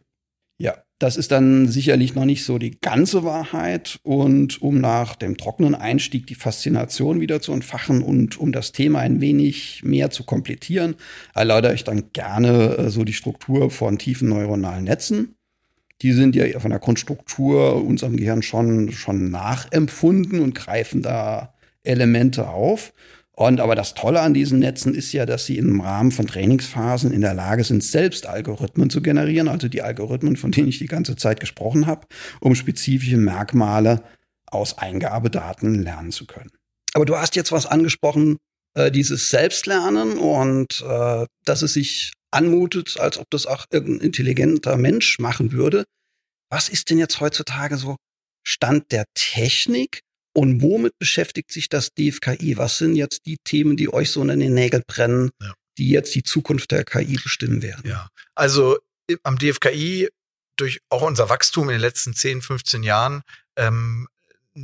Ja, 0.58 0.82
das 0.98 1.16
ist 1.16 1.30
dann 1.30 1.68
sicherlich 1.68 2.14
noch 2.16 2.24
nicht 2.24 2.44
so 2.44 2.58
die 2.58 2.80
ganze 2.80 3.22
Wahrheit. 3.22 4.00
Und 4.02 4.60
um 4.60 4.80
nach 4.80 5.14
dem 5.14 5.36
trockenen 5.36 5.74
Einstieg 5.74 6.26
die 6.26 6.34
Faszination 6.34 7.20
wieder 7.20 7.40
zu 7.40 7.52
entfachen 7.52 8.02
und 8.02 8.38
um 8.38 8.50
das 8.50 8.72
Thema 8.72 9.00
ein 9.00 9.20
wenig 9.20 9.82
mehr 9.84 10.10
zu 10.10 10.24
komplettieren, 10.24 10.96
erläutere 11.34 11.74
ich 11.74 11.84
dann 11.84 12.12
gerne 12.12 12.76
äh, 12.76 12.90
so 12.90 13.04
die 13.04 13.12
Struktur 13.12 13.70
von 13.70 13.98
tiefen 13.98 14.28
neuronalen 14.28 14.84
Netzen. 14.84 15.36
Die 16.02 16.12
sind 16.12 16.34
ja 16.36 16.58
von 16.58 16.70
der 16.70 16.80
Grundstruktur 16.80 17.84
unserem 17.84 18.16
Gehirn 18.16 18.42
schon, 18.42 18.92
schon 18.92 19.30
nachempfunden 19.30 20.40
und 20.40 20.54
greifen 20.54 21.02
da 21.02 21.54
Elemente 21.82 22.48
auf. 22.48 22.92
Und 23.38 23.60
aber 23.60 23.76
das 23.76 23.94
Tolle 23.94 24.20
an 24.20 24.34
diesen 24.34 24.58
Netzen 24.58 24.96
ist 24.96 25.12
ja, 25.12 25.24
dass 25.24 25.46
sie 25.46 25.58
im 25.58 25.80
Rahmen 25.80 26.10
von 26.10 26.26
Trainingsphasen 26.26 27.12
in 27.12 27.20
der 27.20 27.34
Lage 27.34 27.62
sind, 27.62 27.84
selbst 27.84 28.26
Algorithmen 28.26 28.90
zu 28.90 29.00
generieren, 29.00 29.46
also 29.46 29.68
die 29.68 29.80
Algorithmen, 29.80 30.36
von 30.36 30.50
denen 30.50 30.66
ich 30.66 30.78
die 30.78 30.88
ganze 30.88 31.14
Zeit 31.14 31.38
gesprochen 31.38 31.86
habe, 31.86 32.08
um 32.40 32.56
spezifische 32.56 33.16
Merkmale 33.16 34.02
aus 34.46 34.76
Eingabedaten 34.78 35.84
lernen 35.84 36.10
zu 36.10 36.26
können. 36.26 36.50
Aber 36.94 37.04
du 37.04 37.16
hast 37.16 37.36
jetzt 37.36 37.52
was 37.52 37.64
angesprochen, 37.64 38.38
äh, 38.74 38.90
dieses 38.90 39.30
Selbstlernen 39.30 40.18
und 40.18 40.84
äh, 40.84 41.24
dass 41.44 41.62
es 41.62 41.74
sich 41.74 42.10
anmutet, 42.32 42.98
als 42.98 43.18
ob 43.18 43.30
das 43.30 43.46
auch 43.46 43.66
irgendein 43.70 44.06
intelligenter 44.06 44.76
Mensch 44.76 45.20
machen 45.20 45.52
würde. 45.52 45.84
Was 46.50 46.68
ist 46.68 46.90
denn 46.90 46.98
jetzt 46.98 47.20
heutzutage 47.20 47.76
so 47.76 47.94
Stand 48.44 48.90
der 48.90 49.04
Technik 49.14 50.00
und 50.38 50.62
womit 50.62 50.96
beschäftigt 51.00 51.50
sich 51.50 51.68
das 51.68 51.94
DFKI? 51.94 52.58
Was 52.58 52.78
sind 52.78 52.94
jetzt 52.94 53.26
die 53.26 53.38
Themen, 53.42 53.76
die 53.76 53.92
euch 53.92 54.12
so 54.12 54.22
in 54.22 54.38
den 54.38 54.54
Nägeln 54.54 54.84
brennen, 54.86 55.30
ja. 55.42 55.52
die 55.78 55.88
jetzt 55.88 56.14
die 56.14 56.22
Zukunft 56.22 56.70
der 56.70 56.84
KI 56.84 57.18
bestimmen 57.20 57.60
werden? 57.60 57.82
Ja, 57.84 58.08
also 58.36 58.78
am 59.24 59.36
DFKI 59.36 60.08
durch 60.56 60.78
auch 60.90 61.02
unser 61.02 61.28
Wachstum 61.28 61.64
in 61.64 61.74
den 61.74 61.80
letzten 61.80 62.14
10, 62.14 62.42
15 62.42 62.84
Jahren 62.84 63.22
ähm, 63.56 64.06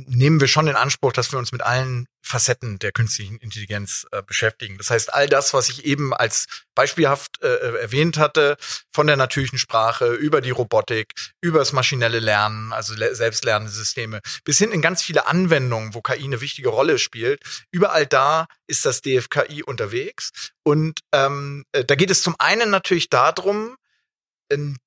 nehmen 0.07 0.41
wir 0.41 0.47
schon 0.47 0.67
in 0.67 0.75
Anspruch, 0.75 1.13
dass 1.13 1.31
wir 1.31 1.39
uns 1.39 1.51
mit 1.51 1.61
allen 1.61 2.07
Facetten 2.21 2.79
der 2.79 2.91
künstlichen 2.91 3.37
Intelligenz 3.37 4.05
äh, 4.11 4.21
beschäftigen. 4.23 4.77
Das 4.77 4.89
heißt, 4.89 5.13
all 5.13 5.29
das, 5.29 5.53
was 5.53 5.69
ich 5.69 5.85
eben 5.85 6.13
als 6.13 6.47
beispielhaft 6.73 7.41
äh, 7.41 7.47
äh 7.47 7.81
erwähnt 7.81 8.17
hatte, 8.17 8.57
von 8.93 9.07
der 9.07 9.15
natürlichen 9.15 9.59
Sprache 9.59 10.13
über 10.13 10.41
die 10.41 10.49
Robotik, 10.49 11.13
über 11.39 11.59
das 11.59 11.71
maschinelle 11.71 12.19
Lernen, 12.19 12.73
also 12.73 12.95
selbstlernende 12.95 13.71
Systeme, 13.71 14.21
bis 14.43 14.57
hin 14.57 14.71
in 14.71 14.81
ganz 14.81 15.03
viele 15.03 15.27
Anwendungen, 15.27 15.93
wo 15.93 16.01
KI 16.01 16.23
eine 16.23 16.41
wichtige 16.41 16.69
Rolle 16.69 16.97
spielt. 16.97 17.41
Überall 17.71 18.07
da 18.07 18.47
ist 18.67 18.85
das 18.85 19.01
DFKI 19.01 19.63
unterwegs. 19.63 20.31
Und 20.63 20.99
ähm, 21.13 21.63
äh, 21.71 21.85
da 21.85 21.95
geht 21.95 22.11
es 22.11 22.23
zum 22.23 22.35
einen 22.39 22.69
natürlich 22.69 23.09
darum, 23.09 23.77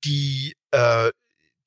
die 0.03 0.55
äh, 0.71 1.11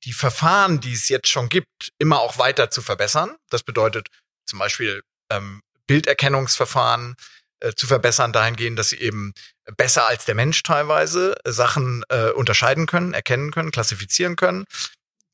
die 0.03 0.13
Verfahren, 0.13 0.79
die 0.79 0.93
es 0.93 1.09
jetzt 1.09 1.27
schon 1.27 1.49
gibt, 1.49 1.91
immer 1.97 2.19
auch 2.19 2.37
weiter 2.37 2.69
zu 2.69 2.81
verbessern. 2.81 3.35
Das 3.49 3.63
bedeutet 3.63 4.07
zum 4.45 4.59
Beispiel 4.59 5.01
ähm, 5.31 5.61
Bilderkennungsverfahren 5.87 7.15
äh, 7.59 7.73
zu 7.73 7.87
verbessern 7.87 8.33
dahingehend, 8.33 8.77
dass 8.77 8.89
sie 8.89 8.99
eben 8.99 9.33
besser 9.77 10.07
als 10.07 10.25
der 10.25 10.35
Mensch 10.35 10.61
teilweise 10.63 11.35
Sachen 11.45 12.03
äh, 12.09 12.29
unterscheiden 12.31 12.85
können, 12.85 13.13
erkennen 13.13 13.51
können, 13.51 13.71
klassifizieren 13.71 14.35
können. 14.35 14.65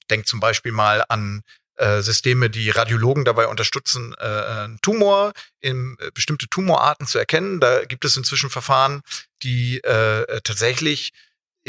Denkt 0.09 0.27
zum 0.27 0.39
Beispiel 0.39 0.71
mal 0.71 1.03
an 1.09 1.41
äh, 1.77 2.01
Systeme, 2.01 2.49
die 2.49 2.69
Radiologen 2.69 3.25
dabei 3.25 3.47
unterstützen, 3.47 4.13
äh, 4.19 4.23
einen 4.23 4.81
Tumor 4.81 5.31
in 5.61 5.95
äh, 5.99 6.11
bestimmte 6.13 6.47
Tumorarten 6.47 7.07
zu 7.07 7.17
erkennen. 7.17 7.59
Da 7.59 7.85
gibt 7.85 8.05
es 8.05 8.17
inzwischen 8.17 8.49
Verfahren, 8.49 9.01
die 9.43 9.79
äh, 9.79 10.41
tatsächlich 10.41 11.11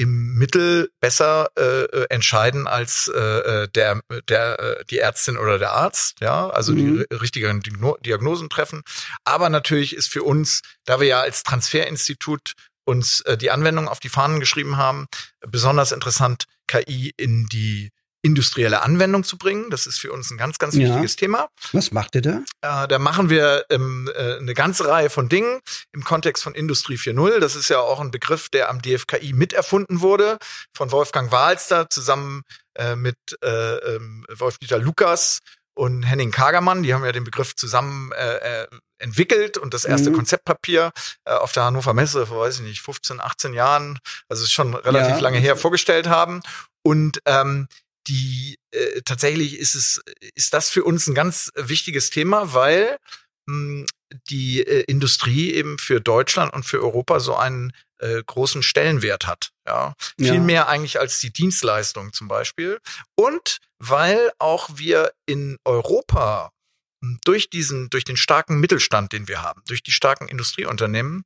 im 0.00 0.32
Mittel 0.38 0.90
besser 0.98 1.50
äh, 1.58 1.82
äh 1.82 2.06
entscheiden 2.08 2.66
als 2.66 3.08
äh, 3.08 3.68
der 3.68 4.00
der 4.28 4.58
äh, 4.58 4.84
die 4.86 4.98
Ärztin 4.98 5.36
oder 5.36 5.58
der 5.58 5.72
Arzt, 5.72 6.20
ja, 6.20 6.48
also 6.48 6.72
mhm. 6.72 7.04
die 7.10 7.14
richtigen 7.14 7.62
Diagnosen 8.00 8.48
treffen. 8.48 8.82
Aber 9.24 9.50
natürlich 9.50 9.94
ist 9.94 10.08
für 10.08 10.22
uns, 10.22 10.62
da 10.86 11.00
wir 11.00 11.06
ja 11.06 11.20
als 11.20 11.42
Transferinstitut 11.42 12.54
uns 12.86 13.20
äh, 13.22 13.36
die 13.36 13.50
Anwendung 13.50 13.88
auf 13.88 14.00
die 14.00 14.08
Fahnen 14.08 14.40
geschrieben 14.40 14.78
haben, 14.78 15.06
besonders 15.46 15.92
interessant 15.92 16.44
KI 16.66 17.12
in 17.18 17.46
die 17.48 17.90
industrielle 18.22 18.82
Anwendung 18.82 19.24
zu 19.24 19.38
bringen. 19.38 19.70
Das 19.70 19.86
ist 19.86 19.98
für 19.98 20.12
uns 20.12 20.30
ein 20.30 20.36
ganz, 20.36 20.58
ganz 20.58 20.74
ja. 20.74 20.88
wichtiges 20.88 21.16
Thema. 21.16 21.48
Was 21.72 21.90
macht 21.90 22.14
ihr 22.14 22.22
da? 22.22 22.42
Äh, 22.60 22.88
da 22.88 22.98
machen 22.98 23.30
wir 23.30 23.64
ähm, 23.70 24.10
äh, 24.14 24.36
eine 24.36 24.54
ganze 24.54 24.86
Reihe 24.88 25.10
von 25.10 25.28
Dingen 25.28 25.60
im 25.92 26.04
Kontext 26.04 26.42
von 26.42 26.54
Industrie 26.54 26.96
4.0. 26.96 27.38
Das 27.38 27.56
ist 27.56 27.68
ja 27.70 27.80
auch 27.80 28.00
ein 28.00 28.10
Begriff, 28.10 28.48
der 28.48 28.68
am 28.68 28.82
DFKI 28.82 29.32
miterfunden 29.32 30.00
wurde 30.00 30.38
von 30.76 30.92
Wolfgang 30.92 31.32
Wahlster 31.32 31.88
zusammen 31.88 32.42
äh, 32.74 32.94
mit 32.94 33.16
äh, 33.42 33.76
ähm, 33.76 34.26
Wolf-Dieter 34.28 34.78
Lukas 34.78 35.38
und 35.74 36.02
Henning 36.02 36.30
Kagermann. 36.30 36.82
Die 36.82 36.92
haben 36.92 37.04
ja 37.04 37.12
den 37.12 37.24
Begriff 37.24 37.56
zusammen 37.56 38.12
äh, 38.12 38.62
äh 38.62 38.66
entwickelt 39.00 39.56
und 39.56 39.72
das 39.72 39.86
erste 39.86 40.10
mhm. 40.10 40.16
Konzeptpapier 40.16 40.92
äh, 41.24 41.32
auf 41.32 41.52
der 41.52 41.64
Hannover 41.64 41.94
Messe 41.94 42.26
vor, 42.26 42.42
weiß 42.42 42.56
ich 42.56 42.66
nicht, 42.66 42.82
15, 42.82 43.18
18 43.18 43.54
Jahren, 43.54 43.98
also 44.28 44.44
ist 44.44 44.52
schon 44.52 44.74
relativ 44.74 45.16
ja. 45.16 45.20
lange 45.20 45.38
her, 45.38 45.56
vorgestellt 45.56 46.06
haben. 46.06 46.42
Und 46.82 47.20
ähm, 47.24 47.66
die 48.10 48.58
äh, 48.72 49.02
tatsächlich 49.02 49.56
ist 49.58 49.74
es 49.74 50.02
ist 50.34 50.52
das 50.52 50.68
für 50.68 50.82
uns 50.84 51.06
ein 51.06 51.14
ganz 51.14 51.50
wichtiges 51.54 52.10
Thema, 52.10 52.52
weil 52.52 52.98
mh, 53.46 53.54
hm, 53.54 53.86
die 54.28 54.66
äh, 54.66 54.84
Industrie 54.88 55.52
eben 55.52 55.78
für 55.78 56.00
Deutschland 56.00 56.52
und 56.52 56.64
für 56.64 56.82
Europa 56.82 57.20
so 57.20 57.36
einen 57.36 57.72
äh, 57.98 58.22
großen 58.24 58.62
Stellenwert 58.62 59.26
hat. 59.26 59.50
Ja, 59.66 59.94
viel 60.18 60.34
ja. 60.34 60.40
mehr 60.40 60.68
eigentlich 60.68 60.98
als 60.98 61.20
die 61.20 61.32
Dienstleistung 61.32 62.12
zum 62.12 62.26
Beispiel. 62.26 62.80
Und 63.14 63.58
weil 63.78 64.32
auch 64.38 64.70
wir 64.74 65.12
in 65.26 65.58
Europa 65.64 66.50
hm, 67.04 67.18
durch 67.24 67.50
diesen, 67.50 67.88
durch 67.90 68.04
den 68.04 68.16
starken 68.16 68.58
Mittelstand, 68.58 69.12
den 69.12 69.28
wir 69.28 69.42
haben, 69.42 69.62
durch 69.66 69.84
die 69.84 69.92
starken 69.92 70.26
Industrieunternehmen, 70.26 71.22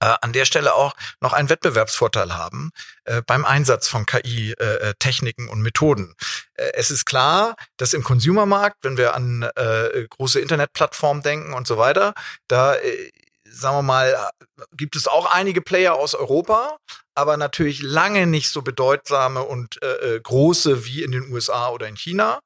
äh, 0.00 0.14
an 0.20 0.32
der 0.32 0.44
Stelle 0.44 0.74
auch 0.74 0.94
noch 1.20 1.32
einen 1.32 1.48
Wettbewerbsvorteil 1.48 2.34
haben 2.34 2.70
äh, 3.04 3.22
beim 3.26 3.44
Einsatz 3.44 3.88
von 3.88 4.06
KI-Techniken 4.06 5.48
äh, 5.48 5.50
und 5.50 5.60
Methoden. 5.60 6.14
Äh, 6.54 6.72
es 6.74 6.90
ist 6.90 7.04
klar, 7.04 7.56
dass 7.76 7.94
im 7.94 8.02
Consumermarkt, 8.02 8.78
wenn 8.82 8.96
wir 8.96 9.14
an 9.14 9.48
äh, 9.56 10.06
große 10.08 10.40
Internetplattformen 10.40 11.22
denken 11.22 11.52
und 11.52 11.66
so 11.66 11.78
weiter, 11.78 12.14
da 12.48 12.74
äh, 12.74 13.10
sagen 13.50 13.78
wir 13.78 13.82
mal, 13.82 14.30
gibt 14.72 14.96
es 14.96 15.06
auch 15.06 15.32
einige 15.32 15.60
Player 15.60 15.94
aus 15.94 16.14
Europa, 16.14 16.78
aber 17.14 17.36
natürlich 17.36 17.82
lange 17.82 18.26
nicht 18.26 18.50
so 18.50 18.62
bedeutsame 18.62 19.42
und 19.42 19.82
äh, 19.82 20.16
äh 20.16 20.20
große 20.20 20.84
wie 20.86 21.02
in 21.02 21.12
den 21.12 21.30
USA 21.32 21.68
oder 21.70 21.88
in 21.88 21.96
China. 21.96 22.40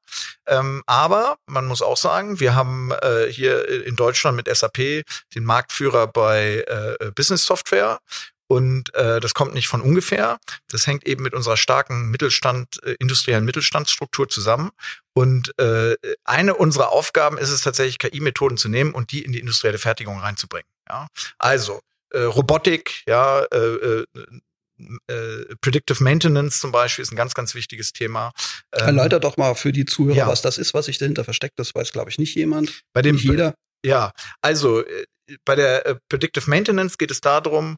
Ähm, 0.47 0.83
aber 0.85 1.37
man 1.47 1.65
muss 1.65 1.81
auch 1.81 1.97
sagen, 1.97 2.39
wir 2.39 2.55
haben 2.55 2.91
äh, 2.91 3.27
hier 3.31 3.85
in 3.85 3.95
Deutschland 3.95 4.35
mit 4.35 4.53
SAP 4.53 5.03
den 5.35 5.43
Marktführer 5.43 6.07
bei 6.07 6.65
äh, 6.67 7.11
Business 7.11 7.45
Software 7.45 7.99
und 8.47 8.93
äh, 8.93 9.19
das 9.19 9.33
kommt 9.33 9.53
nicht 9.53 9.67
von 9.67 9.81
ungefähr. 9.81 10.37
Das 10.69 10.85
hängt 10.85 11.05
eben 11.07 11.23
mit 11.23 11.33
unserer 11.33 11.57
starken 11.57 12.11
Mittelstand, 12.11 12.81
äh, 12.83 12.95
industriellen 12.99 13.43
Mittelstandsstruktur 13.43 14.29
zusammen. 14.29 14.69
Und 15.13 15.57
äh, 15.59 15.95
eine 16.23 16.53
unserer 16.55 16.89
Aufgaben 16.89 17.37
ist 17.37 17.49
es 17.49 17.61
tatsächlich, 17.61 17.97
KI-Methoden 17.97 18.57
zu 18.57 18.69
nehmen 18.69 18.93
und 18.93 19.11
die 19.11 19.23
in 19.23 19.31
die 19.31 19.39
industrielle 19.39 19.79
Fertigung 19.79 20.19
reinzubringen. 20.19 20.67
Ja? 20.89 21.07
Also 21.37 21.81
äh, 22.11 22.21
Robotik, 22.21 23.03
ja, 23.07 23.43
äh, 23.43 23.57
äh, 23.57 24.05
äh, 25.07 25.55
Predictive 25.61 26.03
Maintenance 26.03 26.59
zum 26.59 26.71
Beispiel 26.71 27.03
ist 27.03 27.11
ein 27.11 27.15
ganz, 27.15 27.33
ganz 27.33 27.55
wichtiges 27.55 27.93
Thema. 27.93 28.31
Ähm, 28.73 28.87
Erläuter 28.87 29.19
doch 29.19 29.37
mal 29.37 29.55
für 29.55 29.71
die 29.71 29.85
Zuhörer, 29.85 30.17
ja. 30.17 30.27
was 30.27 30.41
das 30.41 30.57
ist, 30.57 30.73
was 30.73 30.85
sich 30.85 30.97
dahinter 30.97 31.23
versteckt. 31.23 31.57
Das 31.59 31.73
weiß, 31.73 31.91
glaube 31.91 32.09
ich, 32.09 32.17
nicht 32.17 32.35
jemand. 32.35 32.81
Bei 32.93 33.01
dem 33.01 33.15
nicht 33.15 33.25
jeder. 33.25 33.55
Ja, 33.85 34.11
also 34.41 34.85
äh, 34.85 35.05
bei 35.45 35.55
der 35.55 35.85
äh, 35.85 35.95
Predictive 36.09 36.49
Maintenance 36.49 36.97
geht 36.97 37.11
es 37.11 37.21
darum, 37.21 37.77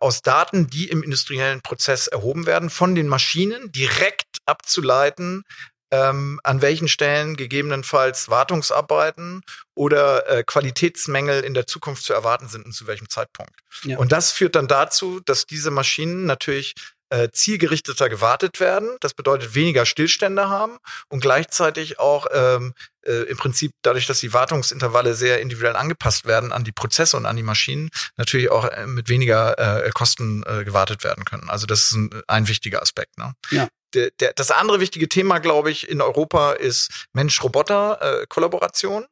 aus 0.00 0.20
Daten, 0.20 0.66
die 0.66 0.88
im 0.88 1.02
industriellen 1.02 1.62
Prozess 1.62 2.06
erhoben 2.06 2.44
werden, 2.44 2.68
von 2.68 2.94
den 2.94 3.08
Maschinen 3.08 3.72
direkt 3.72 4.26
abzuleiten, 4.44 5.44
ähm, 5.90 6.40
an 6.44 6.62
welchen 6.62 6.88
Stellen 6.88 7.36
gegebenenfalls 7.36 8.28
Wartungsarbeiten 8.28 9.42
oder 9.74 10.28
äh, 10.28 10.44
Qualitätsmängel 10.44 11.42
in 11.42 11.54
der 11.54 11.66
Zukunft 11.66 12.04
zu 12.04 12.12
erwarten 12.12 12.48
sind 12.48 12.64
und 12.64 12.72
zu 12.72 12.86
welchem 12.86 13.08
Zeitpunkt. 13.08 13.52
Ja. 13.82 13.98
Und 13.98 14.12
das 14.12 14.30
führt 14.32 14.54
dann 14.54 14.68
dazu, 14.68 15.20
dass 15.20 15.46
diese 15.46 15.70
Maschinen 15.70 16.26
natürlich 16.26 16.74
äh, 17.10 17.28
zielgerichteter 17.32 18.08
gewartet 18.08 18.60
werden. 18.60 18.96
Das 19.00 19.14
bedeutet 19.14 19.54
weniger 19.54 19.84
Stillstände 19.84 20.48
haben 20.48 20.78
und 21.08 21.20
gleichzeitig 21.20 21.98
auch 21.98 22.26
ähm, 22.32 22.72
äh, 23.02 23.24
im 23.24 23.36
Prinzip 23.36 23.72
dadurch, 23.82 24.06
dass 24.06 24.20
die 24.20 24.32
Wartungsintervalle 24.32 25.14
sehr 25.14 25.40
individuell 25.40 25.76
angepasst 25.76 26.24
werden 26.24 26.52
an 26.52 26.62
die 26.64 26.72
Prozesse 26.72 27.16
und 27.16 27.26
an 27.26 27.36
die 27.36 27.42
Maschinen, 27.42 27.90
natürlich 28.16 28.50
auch 28.50 28.64
äh, 28.64 28.86
mit 28.86 29.08
weniger 29.08 29.58
äh, 29.84 29.90
Kosten 29.90 30.44
äh, 30.46 30.64
gewartet 30.64 31.02
werden 31.02 31.24
können. 31.24 31.50
Also 31.50 31.66
das 31.66 31.86
ist 31.86 31.92
ein, 31.92 32.10
ein 32.28 32.48
wichtiger 32.48 32.80
Aspekt. 32.80 33.18
Ne? 33.18 33.34
Ja. 33.50 33.68
Der, 33.94 34.10
der, 34.20 34.32
das 34.32 34.50
andere 34.50 34.80
wichtige 34.80 35.08
Thema, 35.08 35.38
glaube 35.38 35.70
ich, 35.70 35.88
in 35.88 36.00
Europa 36.00 36.52
ist 36.52 37.06
Mensch-Roboter-Kollaboration. 37.12 39.06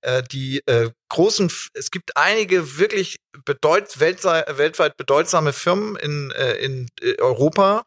Äh, 0.00 0.22
die 0.22 0.62
äh, 0.66 0.90
großen, 1.10 1.52
es 1.74 1.90
gibt 1.90 2.16
einige 2.16 2.78
wirklich 2.78 3.18
bedeut, 3.44 4.00
weltweit 4.00 4.96
bedeutsame 4.96 5.52
Firmen 5.52 5.96
in, 5.96 6.30
äh, 6.30 6.54
in 6.54 6.88
äh, 7.02 7.18
Europa, 7.18 7.84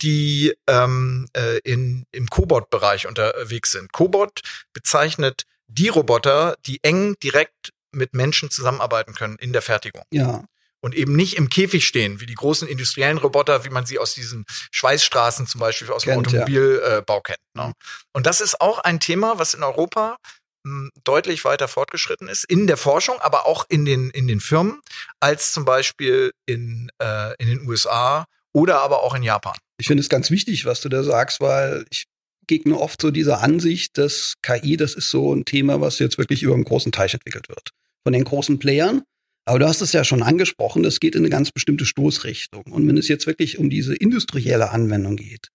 die 0.00 0.54
ähm, 0.68 1.26
äh, 1.36 1.58
in, 1.64 2.04
im 2.12 2.28
Cobot-Bereich 2.28 3.06
unterwegs 3.06 3.72
sind. 3.72 3.92
Cobot 3.92 4.42
bezeichnet 4.72 5.42
die 5.66 5.88
Roboter, 5.88 6.56
die 6.66 6.78
eng 6.82 7.16
direkt 7.22 7.72
mit 7.90 8.14
Menschen 8.14 8.50
zusammenarbeiten 8.50 9.14
können 9.14 9.36
in 9.38 9.52
der 9.52 9.62
Fertigung. 9.62 10.04
Ja 10.10 10.44
und 10.84 10.94
eben 10.94 11.16
nicht 11.16 11.36
im 11.36 11.48
Käfig 11.48 11.86
stehen, 11.86 12.20
wie 12.20 12.26
die 12.26 12.34
großen 12.34 12.68
industriellen 12.68 13.18
Roboter, 13.18 13.64
wie 13.64 13.70
man 13.70 13.86
sie 13.86 13.98
aus 13.98 14.14
diesen 14.14 14.44
Schweißstraßen 14.70 15.46
zum 15.46 15.60
Beispiel 15.60 15.90
aus 15.90 16.02
kennt, 16.02 16.26
dem 16.26 16.40
Automobilbau 16.40 17.14
ja. 17.16 17.20
kennt. 17.20 17.38
Ne? 17.54 17.72
Und 18.12 18.26
das 18.26 18.40
ist 18.42 18.60
auch 18.60 18.80
ein 18.80 19.00
Thema, 19.00 19.38
was 19.38 19.54
in 19.54 19.62
Europa 19.62 20.18
deutlich 21.04 21.44
weiter 21.44 21.68
fortgeschritten 21.68 22.28
ist 22.28 22.44
in 22.44 22.66
der 22.66 22.76
Forschung, 22.76 23.16
aber 23.20 23.46
auch 23.46 23.66
in 23.68 23.84
den 23.84 24.10
in 24.10 24.26
den 24.26 24.40
Firmen 24.40 24.80
als 25.20 25.52
zum 25.52 25.64
Beispiel 25.64 26.32
in 26.46 26.90
äh, 27.02 27.34
in 27.38 27.48
den 27.48 27.68
USA 27.68 28.26
oder 28.54 28.80
aber 28.80 29.02
auch 29.02 29.14
in 29.14 29.22
Japan. 29.22 29.56
Ich 29.78 29.88
finde 29.88 30.02
es 30.02 30.08
ganz 30.08 30.30
wichtig, 30.30 30.64
was 30.64 30.80
du 30.80 30.88
da 30.88 31.02
sagst, 31.02 31.40
weil 31.40 31.84
ich 31.90 32.04
gegne 32.46 32.78
oft 32.78 33.00
so 33.00 33.10
dieser 33.10 33.40
Ansicht, 33.40 33.98
dass 33.98 34.34
KI, 34.42 34.76
das 34.76 34.94
ist 34.94 35.10
so 35.10 35.34
ein 35.34 35.44
Thema, 35.44 35.80
was 35.80 35.98
jetzt 35.98 36.18
wirklich 36.18 36.42
über 36.42 36.54
einen 36.54 36.64
großen 36.64 36.92
Teich 36.92 37.14
entwickelt 37.14 37.48
wird. 37.48 37.70
Von 38.02 38.12
den 38.12 38.24
großen 38.24 38.58
Playern. 38.58 39.02
Aber 39.46 39.58
du 39.58 39.66
hast 39.66 39.82
es 39.82 39.92
ja 39.92 40.04
schon 40.04 40.22
angesprochen, 40.22 40.82
das 40.82 41.00
geht 41.00 41.14
in 41.14 41.20
eine 41.20 41.30
ganz 41.30 41.50
bestimmte 41.50 41.84
Stoßrichtung. 41.84 42.64
Und 42.70 42.88
wenn 42.88 42.96
es 42.96 43.08
jetzt 43.08 43.26
wirklich 43.26 43.58
um 43.58 43.68
diese 43.68 43.94
industrielle 43.94 44.70
Anwendung 44.70 45.16
geht, 45.16 45.48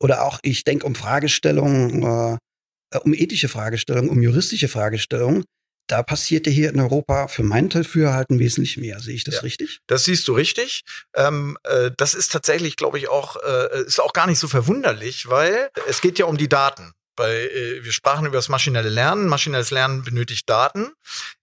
oder 0.00 0.24
auch, 0.24 0.38
ich 0.42 0.64
denke, 0.64 0.86
um 0.86 0.94
Fragestellungen, 0.94 2.02
äh, 2.02 2.98
um 3.00 3.14
ethische 3.14 3.48
Fragestellungen, 3.48 4.08
um 4.08 4.22
juristische 4.22 4.68
Fragestellungen, 4.68 5.44
da 5.88 6.02
passiert 6.02 6.46
ja 6.46 6.52
hier 6.52 6.70
in 6.70 6.80
Europa 6.80 7.28
für 7.28 7.42
meinen 7.42 7.70
Teil 7.70 7.84
für 7.84 8.12
halt 8.12 8.28
wesentlich 8.30 8.76
mehr. 8.76 9.00
Sehe 9.00 9.14
ich 9.14 9.24
das 9.24 9.36
ja, 9.36 9.40
richtig? 9.40 9.80
Das 9.86 10.04
siehst 10.04 10.28
du 10.28 10.34
richtig. 10.34 10.82
Ähm, 11.16 11.56
äh, 11.64 11.90
das 11.96 12.14
ist 12.14 12.30
tatsächlich, 12.30 12.76
glaube 12.76 12.98
ich, 12.98 13.08
auch, 13.08 13.36
äh, 13.36 13.84
ist 13.86 14.00
auch 14.00 14.12
gar 14.12 14.26
nicht 14.26 14.38
so 14.38 14.48
verwunderlich, 14.48 15.28
weil 15.28 15.70
es 15.88 16.00
geht 16.00 16.18
ja 16.18 16.26
um 16.26 16.36
die 16.36 16.48
Daten. 16.48 16.92
Bei, 17.18 17.34
äh, 17.34 17.84
wir 17.84 17.90
sprachen 17.90 18.26
über 18.26 18.36
das 18.36 18.48
maschinelle 18.48 18.88
Lernen. 18.88 19.26
Maschinelles 19.26 19.72
Lernen 19.72 20.04
benötigt 20.04 20.48
Daten. 20.48 20.92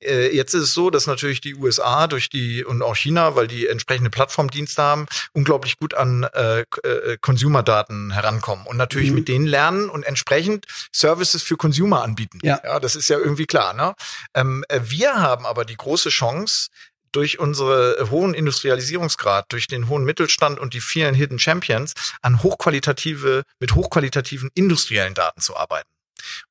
Äh, 0.01 0.33
jetzt 0.33 0.53
ist 0.53 0.63
es 0.63 0.73
so, 0.73 0.89
dass 0.89 1.05
natürlich 1.05 1.41
die 1.41 1.53
USA 1.53 2.07
durch 2.07 2.29
die 2.29 2.63
und 2.63 2.81
auch 2.81 2.95
China, 2.95 3.35
weil 3.35 3.47
die 3.47 3.67
entsprechende 3.67 4.09
Plattformdienste 4.09 4.81
haben, 4.81 5.05
unglaublich 5.33 5.77
gut 5.77 5.93
an 5.93 6.23
äh, 6.23 6.61
äh, 6.61 7.17
Consumer-Daten 7.19 8.11
herankommen 8.11 8.65
und 8.65 8.77
natürlich 8.77 9.09
mhm. 9.09 9.15
mit 9.15 9.27
denen 9.27 9.45
lernen 9.45 9.89
und 9.89 10.03
entsprechend 10.03 10.65
Services 10.93 11.43
für 11.43 11.57
Consumer 11.57 12.03
anbieten. 12.03 12.39
Ja, 12.41 12.61
ja 12.63 12.79
das 12.79 12.95
ist 12.95 13.09
ja 13.09 13.17
irgendwie 13.17 13.45
klar. 13.45 13.73
Ne? 13.73 13.95
Ähm, 14.33 14.63
äh, 14.69 14.79
wir 14.85 15.15
haben 15.15 15.45
aber 15.45 15.65
die 15.65 15.75
große 15.75 16.09
Chance, 16.09 16.69
durch 17.15 17.39
unsere 17.39 18.09
hohen 18.09 18.33
Industrialisierungsgrad, 18.33 19.45
durch 19.49 19.67
den 19.67 19.87
hohen 19.87 20.03
Mittelstand 20.03 20.59
und 20.59 20.73
die 20.73 20.81
vielen 20.81 21.15
Hidden 21.15 21.39
Champions 21.39 21.93
an 22.21 22.43
hochqualitative, 22.43 23.43
mit 23.59 23.75
hochqualitativen 23.75 24.49
industriellen 24.53 25.13
Daten 25.13 25.41
zu 25.41 25.55
arbeiten. 25.55 25.89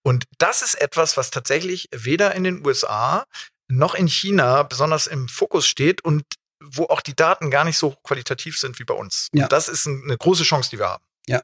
Und 0.03 0.25
das 0.39 0.63
ist 0.63 0.75
etwas, 0.81 1.17
was 1.17 1.31
tatsächlich 1.31 1.89
weder 1.93 2.35
in 2.35 2.45
den 2.45 2.65
USA 2.65 3.25
noch 3.69 3.95
in 3.95 4.09
China 4.09 4.63
besonders 4.63 5.07
im 5.07 5.29
Fokus 5.29 5.67
steht 5.67 6.05
und 6.05 6.25
wo 6.61 6.85
auch 6.85 7.01
die 7.01 7.17
Daten 7.17 7.51
gar 7.51 7.65
nicht 7.65 7.77
so 7.77 7.95
qualitativ 8.03 8.59
sind 8.59 8.79
wie 8.79 8.85
bei 8.85 8.95
uns. 8.95 9.29
Ja. 9.33 9.45
Und 9.45 9.53
das 9.53 9.69
ist 9.69 9.87
eine 9.87 10.17
große 10.17 10.45
Chance, 10.45 10.71
die 10.71 10.79
wir 10.79 10.89
haben. 10.89 11.05
Ja. 11.27 11.43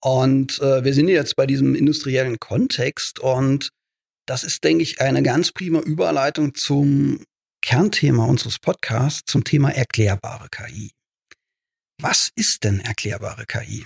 Und 0.00 0.60
äh, 0.60 0.82
wir 0.84 0.94
sind 0.94 1.08
jetzt 1.08 1.36
bei 1.36 1.46
diesem 1.46 1.74
industriellen 1.74 2.38
Kontext 2.38 3.18
und 3.18 3.70
das 4.26 4.44
ist, 4.44 4.64
denke 4.64 4.82
ich, 4.82 5.00
eine 5.00 5.22
ganz 5.22 5.52
prima 5.52 5.80
Überleitung 5.80 6.54
zum 6.54 7.24
Kernthema 7.62 8.24
unseres 8.24 8.58
Podcasts, 8.58 9.22
zum 9.26 9.44
Thema 9.44 9.70
erklärbare 9.70 10.48
KI. 10.50 10.92
Was 12.02 12.30
ist 12.34 12.64
denn 12.64 12.80
erklärbare 12.80 13.44
KI? 13.44 13.84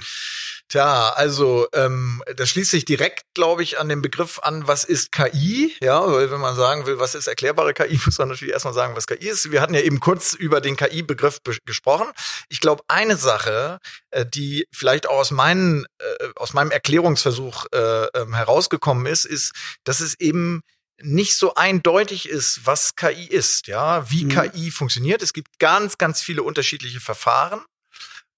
Tja, 0.69 1.11
also 1.11 1.67
ähm, 1.73 2.23
das 2.37 2.49
schließt 2.49 2.71
sich 2.71 2.85
direkt, 2.85 3.25
glaube 3.35 3.63
ich, 3.63 3.79
an 3.79 3.89
den 3.89 4.03
Begriff 4.03 4.39
an, 4.43 4.67
was 4.67 4.85
ist 4.85 5.13
KI? 5.13 5.75
Ja, 5.83 6.11
weil 6.11 6.31
wenn 6.31 6.41
man 6.41 6.57
sagen 6.57 6.87
will, 6.87 6.99
was 6.99 7.15
ist 7.15 7.27
erklärbare 7.27 7.75
KI, 7.75 8.01
muss 8.07 8.19
man 8.19 8.29
natürlich 8.29 8.55
erstmal 8.55 8.75
sagen, 8.75 8.97
was 8.97 9.07
KI 9.07 9.29
ist. 9.29 9.51
Wir 9.51 9.61
hatten 9.61 9.75
ja 9.75 9.81
eben 9.81 10.01
kurz 10.01 10.33
über 10.33 10.61
den 10.61 10.77
KI-Begriff 10.77 11.41
gesprochen. 11.65 12.07
Ich 12.49 12.61
glaube, 12.61 12.83
eine 12.89 13.17
Sache, 13.17 13.79
äh, 14.11 14.25
die 14.25 14.67
vielleicht 14.73 15.09
auch 15.09 15.19
aus, 15.19 15.31
meinen, 15.31 15.87
äh, 15.99 16.29
aus 16.37 16.55
meinem 16.55 16.71
Erklärungsversuch 16.71 17.67
äh, 17.73 18.07
äh, 18.07 18.27
herausgekommen 18.33 19.07
ist, 19.07 19.27
ist, 19.27 19.53
dass 19.85 20.01
es 20.01 20.19
eben 20.19 20.63
nicht 21.03 21.37
so 21.37 21.55
eindeutig 21.55 22.29
ist, 22.29 22.61
was 22.65 22.97
KI 22.97 23.27
ist, 23.27 23.67
ja, 23.67 24.11
wie 24.11 24.25
mhm. 24.25 24.29
KI 24.31 24.71
funktioniert. 24.71 25.23
Es 25.23 25.33
gibt 25.33 25.59
ganz, 25.59 25.99
ganz 25.99 26.23
viele 26.23 26.43
unterschiedliche 26.43 27.01
Verfahren. 27.01 27.65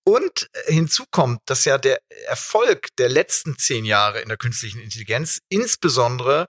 Und 0.09 0.49
hinzu 0.67 1.05
kommt, 1.11 1.41
dass 1.47 1.65
ja 1.65 1.79
der 1.79 1.99
Erfolg 2.29 2.95
der 2.97 3.09
letzten 3.09 3.59
zehn 3.59 3.85
Jahre 3.85 4.21
in 4.21 4.29
der 4.29 4.37
künstlichen 4.37 4.79
Intelligenz 4.79 5.41
insbesondere 5.49 6.47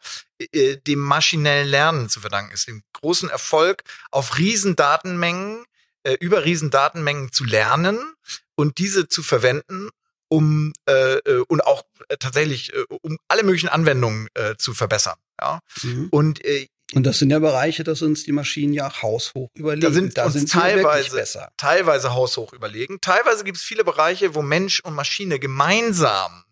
äh, 0.51 0.77
dem 0.77 0.99
maschinellen 0.99 1.67
Lernen 1.67 2.07
zu 2.07 2.19
verdanken 2.19 2.53
ist, 2.53 2.67
dem 2.67 2.83
großen 2.93 3.29
Erfolg 3.31 3.83
auf 4.11 4.37
Riesendatenmengen, 4.37 5.65
äh, 6.03 6.13
über 6.19 6.45
Riesendatenmengen 6.45 7.31
zu 7.31 7.45
lernen 7.45 8.13
und 8.53 8.77
diese 8.77 9.07
zu 9.07 9.23
verwenden, 9.23 9.89
um 10.29 10.71
äh, 10.87 11.15
äh 11.15 11.43
und 11.47 11.61
auch 11.61 11.81
äh, 11.81 11.86
tatsächlich 12.19 12.73
äh, 12.73 12.83
um 13.01 13.17
alle 13.27 13.43
möglichen 13.43 13.69
Anwendungen 13.69 14.27
äh, 14.33 14.55
zu 14.57 14.73
verbessern. 14.73 15.17
Ja. 15.39 15.59
Mhm. 15.83 16.07
Und 16.11 16.43
äh, 16.45 16.67
und 16.93 17.03
das 17.03 17.19
sind 17.19 17.31
ja 17.31 17.39
Bereiche, 17.39 17.83
dass 17.83 18.01
uns 18.01 18.23
die 18.23 18.31
Maschinen 18.31 18.71
ja 18.71 19.01
haushoch 19.01 19.49
überlegen. 19.55 19.81
Da 19.81 19.91
sind, 19.91 20.17
da 20.17 20.29
sind 20.29 20.49
teilweise, 20.49 21.49
teilweise 21.57 22.13
haushoch 22.13 22.53
überlegen. 22.53 22.99
Teilweise 23.01 23.43
gibt 23.43 23.57
es 23.57 23.63
viele 23.63 23.83
Bereiche, 23.83 24.35
wo 24.35 24.41
Mensch 24.41 24.79
und 24.79 24.93
Maschine 24.93 25.37
gemeinsam 25.37 26.45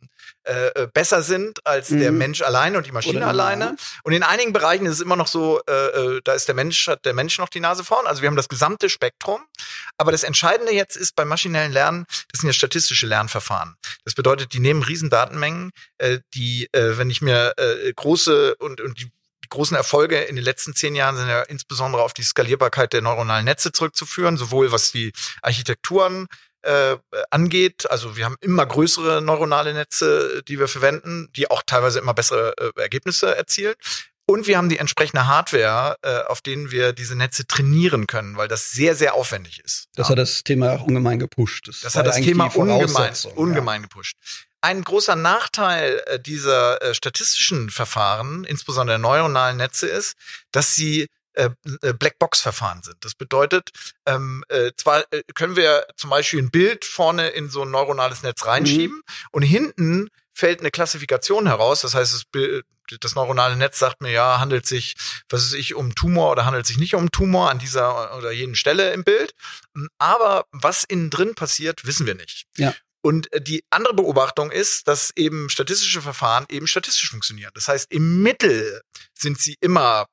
äh, 0.45 0.67
äh, 0.67 0.87
besser 0.93 1.21
sind 1.21 1.65
als 1.65 1.89
mhm. 1.89 1.99
der 1.99 2.11
Mensch 2.11 2.41
alleine 2.41 2.77
und 2.77 2.85
die 2.85 2.91
Maschine 2.91 3.17
Oder 3.17 3.27
alleine. 3.27 3.75
Und 4.03 4.13
in 4.13 4.23
einigen 4.23 4.53
Bereichen 4.53 4.85
ist 4.85 4.93
es 4.93 5.01
immer 5.01 5.15
noch 5.15 5.27
so, 5.27 5.61
äh, 5.67 5.73
äh, 5.73 6.21
da 6.23 6.33
ist 6.33 6.47
der 6.47 6.55
Mensch, 6.55 6.87
hat 6.87 7.05
der 7.05 7.13
Mensch 7.13 7.37
noch 7.37 7.49
die 7.49 7.59
Nase 7.59 7.83
vorn. 7.83 8.05
Also 8.07 8.21
wir 8.21 8.27
haben 8.27 8.35
das 8.35 8.49
gesamte 8.49 8.89
Spektrum. 8.89 9.41
Aber 9.97 10.11
das 10.11 10.23
Entscheidende 10.23 10.73
jetzt 10.73 10.97
ist 10.97 11.15
beim 11.15 11.27
maschinellen 11.27 11.71
Lernen, 11.71 12.05
das 12.31 12.41
sind 12.41 12.49
ja 12.49 12.53
statistische 12.53 13.07
Lernverfahren. 13.07 13.75
Das 14.03 14.13
bedeutet, 14.13 14.53
die 14.53 14.59
nehmen 14.59 14.83
Riesendatenmengen, 14.83 15.71
äh, 15.97 16.19
die, 16.33 16.69
äh, 16.73 16.97
wenn 16.97 17.09
ich 17.09 17.21
mir 17.21 17.53
äh, 17.57 17.93
große 17.93 18.55
und, 18.57 18.81
und 18.81 18.99
die 18.99 19.11
die 19.45 19.49
großen 19.49 19.77
Erfolge 19.77 20.21
in 20.21 20.35
den 20.35 20.43
letzten 20.43 20.73
zehn 20.73 20.95
Jahren 20.95 21.17
sind 21.17 21.29
ja 21.29 21.43
insbesondere 21.43 22.01
auf 22.01 22.13
die 22.13 22.23
Skalierbarkeit 22.23 22.93
der 22.93 23.03
neuronalen 23.03 23.45
Netze 23.45 23.71
zurückzuführen, 23.71 24.37
sowohl 24.37 24.71
was 24.71 24.91
die 24.91 25.13
Architekturen 25.43 26.27
äh, 26.65 26.97
angeht. 27.29 27.89
Also 27.89 28.17
wir 28.17 28.25
haben 28.25 28.35
immer 28.41 28.65
größere 28.65 29.21
neuronale 29.21 29.73
Netze, 29.73 30.43
die 30.47 30.59
wir 30.59 30.67
verwenden, 30.67 31.29
die 31.35 31.49
auch 31.49 31.63
teilweise 31.65 31.99
immer 31.99 32.13
bessere 32.13 32.53
äh, 32.57 32.81
Ergebnisse 32.81 33.35
erzielen. 33.35 33.75
Und 34.27 34.47
wir 34.47 34.57
haben 34.57 34.69
die 34.69 34.79
entsprechende 34.79 35.27
Hardware, 35.27 35.97
äh, 36.01 36.21
auf 36.23 36.41
denen 36.41 36.71
wir 36.71 36.93
diese 36.93 37.15
Netze 37.15 37.45
trainieren 37.45 38.07
können, 38.07 38.37
weil 38.37 38.47
das 38.47 38.71
sehr, 38.71 38.95
sehr 38.95 39.13
aufwendig 39.13 39.61
ist. 39.63 39.87
Das 39.95 40.07
ja. 40.07 40.11
hat 40.11 40.17
das 40.17 40.43
Thema 40.43 40.71
auch 40.71 40.81
ungemein 40.81 41.19
gepusht. 41.19 41.67
Das, 41.67 41.81
das 41.81 41.95
hat 41.95 42.07
das 42.07 42.15
Thema 42.15 42.45
ungemein, 42.55 43.13
ungemein 43.35 43.81
ja. 43.81 43.87
gepusht 43.87 44.17
ein 44.65 44.83
großer 44.83 45.15
Nachteil 45.15 46.01
äh, 46.07 46.19
dieser 46.19 46.81
äh, 46.81 46.95
statistischen 46.95 47.69
Verfahren, 47.69 48.45
insbesondere 48.45 48.95
der 48.95 48.99
neuronalen 48.99 49.57
Netze, 49.57 49.85
ist, 49.85 50.15
dass 50.51 50.73
sie 50.73 51.07
äh, 51.35 51.93
Blackbox-Verfahren 51.93 52.81
sind. 52.83 52.97
Das 53.01 53.15
bedeutet, 53.15 53.69
ähm, 54.05 54.43
äh, 54.49 54.71
zwar 54.77 55.03
können 55.33 55.55
wir 55.55 55.85
zum 55.97 56.09
Beispiel 56.09 56.41
ein 56.41 56.51
Bild 56.51 56.85
vorne 56.85 57.29
in 57.29 57.49
so 57.49 57.63
ein 57.63 57.71
neuronales 57.71 58.23
Netz 58.23 58.45
reinschieben 58.45 58.97
mhm. 58.97 59.03
und 59.31 59.41
hinten 59.43 60.09
fällt 60.33 60.59
eine 60.59 60.71
Klassifikation 60.71 61.47
heraus. 61.47 61.81
Das 61.81 61.95
heißt, 61.95 62.13
das, 62.13 62.23
das 62.99 63.15
neuronale 63.15 63.55
Netz 63.55 63.79
sagt 63.79 64.01
mir, 64.01 64.11
ja, 64.11 64.39
handelt 64.39 64.65
sich, 64.65 64.95
was 65.29 65.45
ist 65.45 65.53
ich, 65.53 65.75
um 65.75 65.95
Tumor 65.95 66.31
oder 66.31 66.45
handelt 66.45 66.67
sich 66.67 66.77
nicht 66.77 66.93
um 66.93 67.09
Tumor 67.09 67.49
an 67.49 67.59
dieser 67.59 68.17
oder 68.17 68.31
jenen 68.31 68.55
Stelle 68.55 68.91
im 68.91 69.03
Bild. 69.03 69.33
Aber 69.97 70.45
was 70.51 70.83
innen 70.83 71.09
drin 71.09 71.35
passiert, 71.35 71.85
wissen 71.85 72.05
wir 72.05 72.15
nicht. 72.15 72.45
Ja. 72.57 72.73
Und 73.01 73.31
äh, 73.33 73.41
die 73.41 73.63
andere 73.69 73.93
Beobachtung 73.93 74.49
ist, 74.51 74.87
dass 74.87 75.11
eben 75.15 75.49
statistische 75.49 76.01
Verfahren 76.01 76.45
eben 76.49 76.65
statistisch 76.65 77.09
funktionieren. 77.09 77.51
Das 77.53 77.67
heißt, 77.67 77.91
im 77.91 78.23
Mittel 78.23 78.81
sind 79.13 79.39
sie 79.39 79.55
immer, 79.61 80.07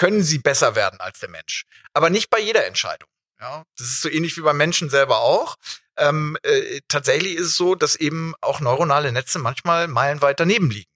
können 0.00 0.22
sie 0.22 0.38
besser 0.38 0.76
werden 0.76 0.98
als 0.98 1.20
der 1.20 1.28
Mensch. 1.28 1.66
Aber 1.92 2.08
nicht 2.08 2.30
bei 2.30 2.40
jeder 2.40 2.66
Entscheidung. 2.66 3.08
Ja, 3.38 3.64
das 3.76 3.86
ist 3.86 4.00
so 4.00 4.08
ähnlich 4.08 4.34
wie 4.38 4.40
beim 4.40 4.56
Menschen 4.56 4.88
selber 4.88 5.20
auch. 5.20 5.56
Ähm, 5.98 6.38
äh, 6.42 6.80
tatsächlich 6.88 7.34
ist 7.34 7.48
es 7.48 7.56
so, 7.56 7.74
dass 7.74 7.96
eben 7.96 8.34
auch 8.40 8.60
neuronale 8.60 9.12
Netze 9.12 9.38
manchmal 9.38 9.88
meilenweit 9.88 10.40
daneben 10.40 10.70
liegen. 10.70 10.90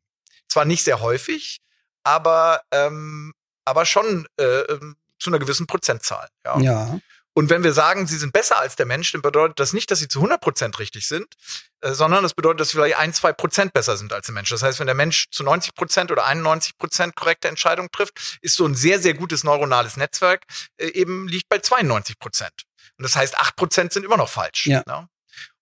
Zwar 0.49 0.64
nicht 0.64 0.85
sehr 0.85 1.01
häufig, 1.01 1.59
aber 2.03 2.62
ähm, 2.71 3.35
aber 3.67 3.85
schon 3.85 4.27
äh, 4.38 4.61
ähm, 4.61 4.97
zu 5.19 5.29
einer 5.29 5.38
gewissen 5.38 5.67
Prozentzahl. 5.67 6.29
Ja. 6.47 6.59
ja. 6.61 6.99
Und 7.35 7.51
wenn 7.51 7.64
wir 7.64 7.73
sagen, 7.73 8.07
sie 8.07 8.16
sind 8.16 8.33
besser 8.33 8.59
als 8.59 8.77
der 8.77 8.87
Mensch, 8.87 9.12
dann 9.12 9.23
bedeutet 9.23 9.59
das 9.59 9.73
nicht, 9.73 9.90
dass 9.90 9.99
sie 9.99 10.09
zu 10.09 10.20
100 10.20 10.40
Prozent 10.40 10.79
richtig 10.79 11.07
sind, 11.07 11.35
äh, 11.81 11.92
sondern 11.92 12.23
das 12.23 12.35
bedeutet, 12.35 12.61
dass 12.61 12.68
sie 12.68 12.77
vielleicht 12.77 12.97
ein, 12.97 13.12
zwei 13.12 13.33
Prozent 13.33 13.73
besser 13.73 13.97
sind 13.97 14.12
als 14.12 14.27
der 14.27 14.35
Mensch. 14.35 14.51
Das 14.51 14.62
heißt, 14.62 14.79
wenn 14.79 14.87
der 14.87 14.94
Mensch 14.94 15.27
zu 15.31 15.42
90 15.42 15.75
Prozent 15.75 16.12
oder 16.12 16.25
91 16.25 16.79
Prozent 16.79 17.16
korrekte 17.16 17.49
Entscheidungen 17.49 17.90
trifft, 17.90 18.38
ist 18.40 18.57
so 18.57 18.64
ein 18.64 18.75
sehr, 18.75 19.01
sehr 19.01 19.14
gutes 19.14 19.44
neuronales 19.44 19.97
Netzwerk 19.97 20.44
äh, 20.77 20.87
eben 20.88 21.29
liegt 21.29 21.49
bei 21.49 21.59
92 21.59 22.18
Prozent. 22.18 22.53
Und 22.97 23.03
das 23.03 23.16
heißt, 23.16 23.37
acht 23.37 23.57
Prozent 23.57 23.92
sind 23.92 24.05
immer 24.05 24.16
noch 24.16 24.29
falsch. 24.29 24.66
Ja. 24.66 24.83
Ne? 24.87 25.09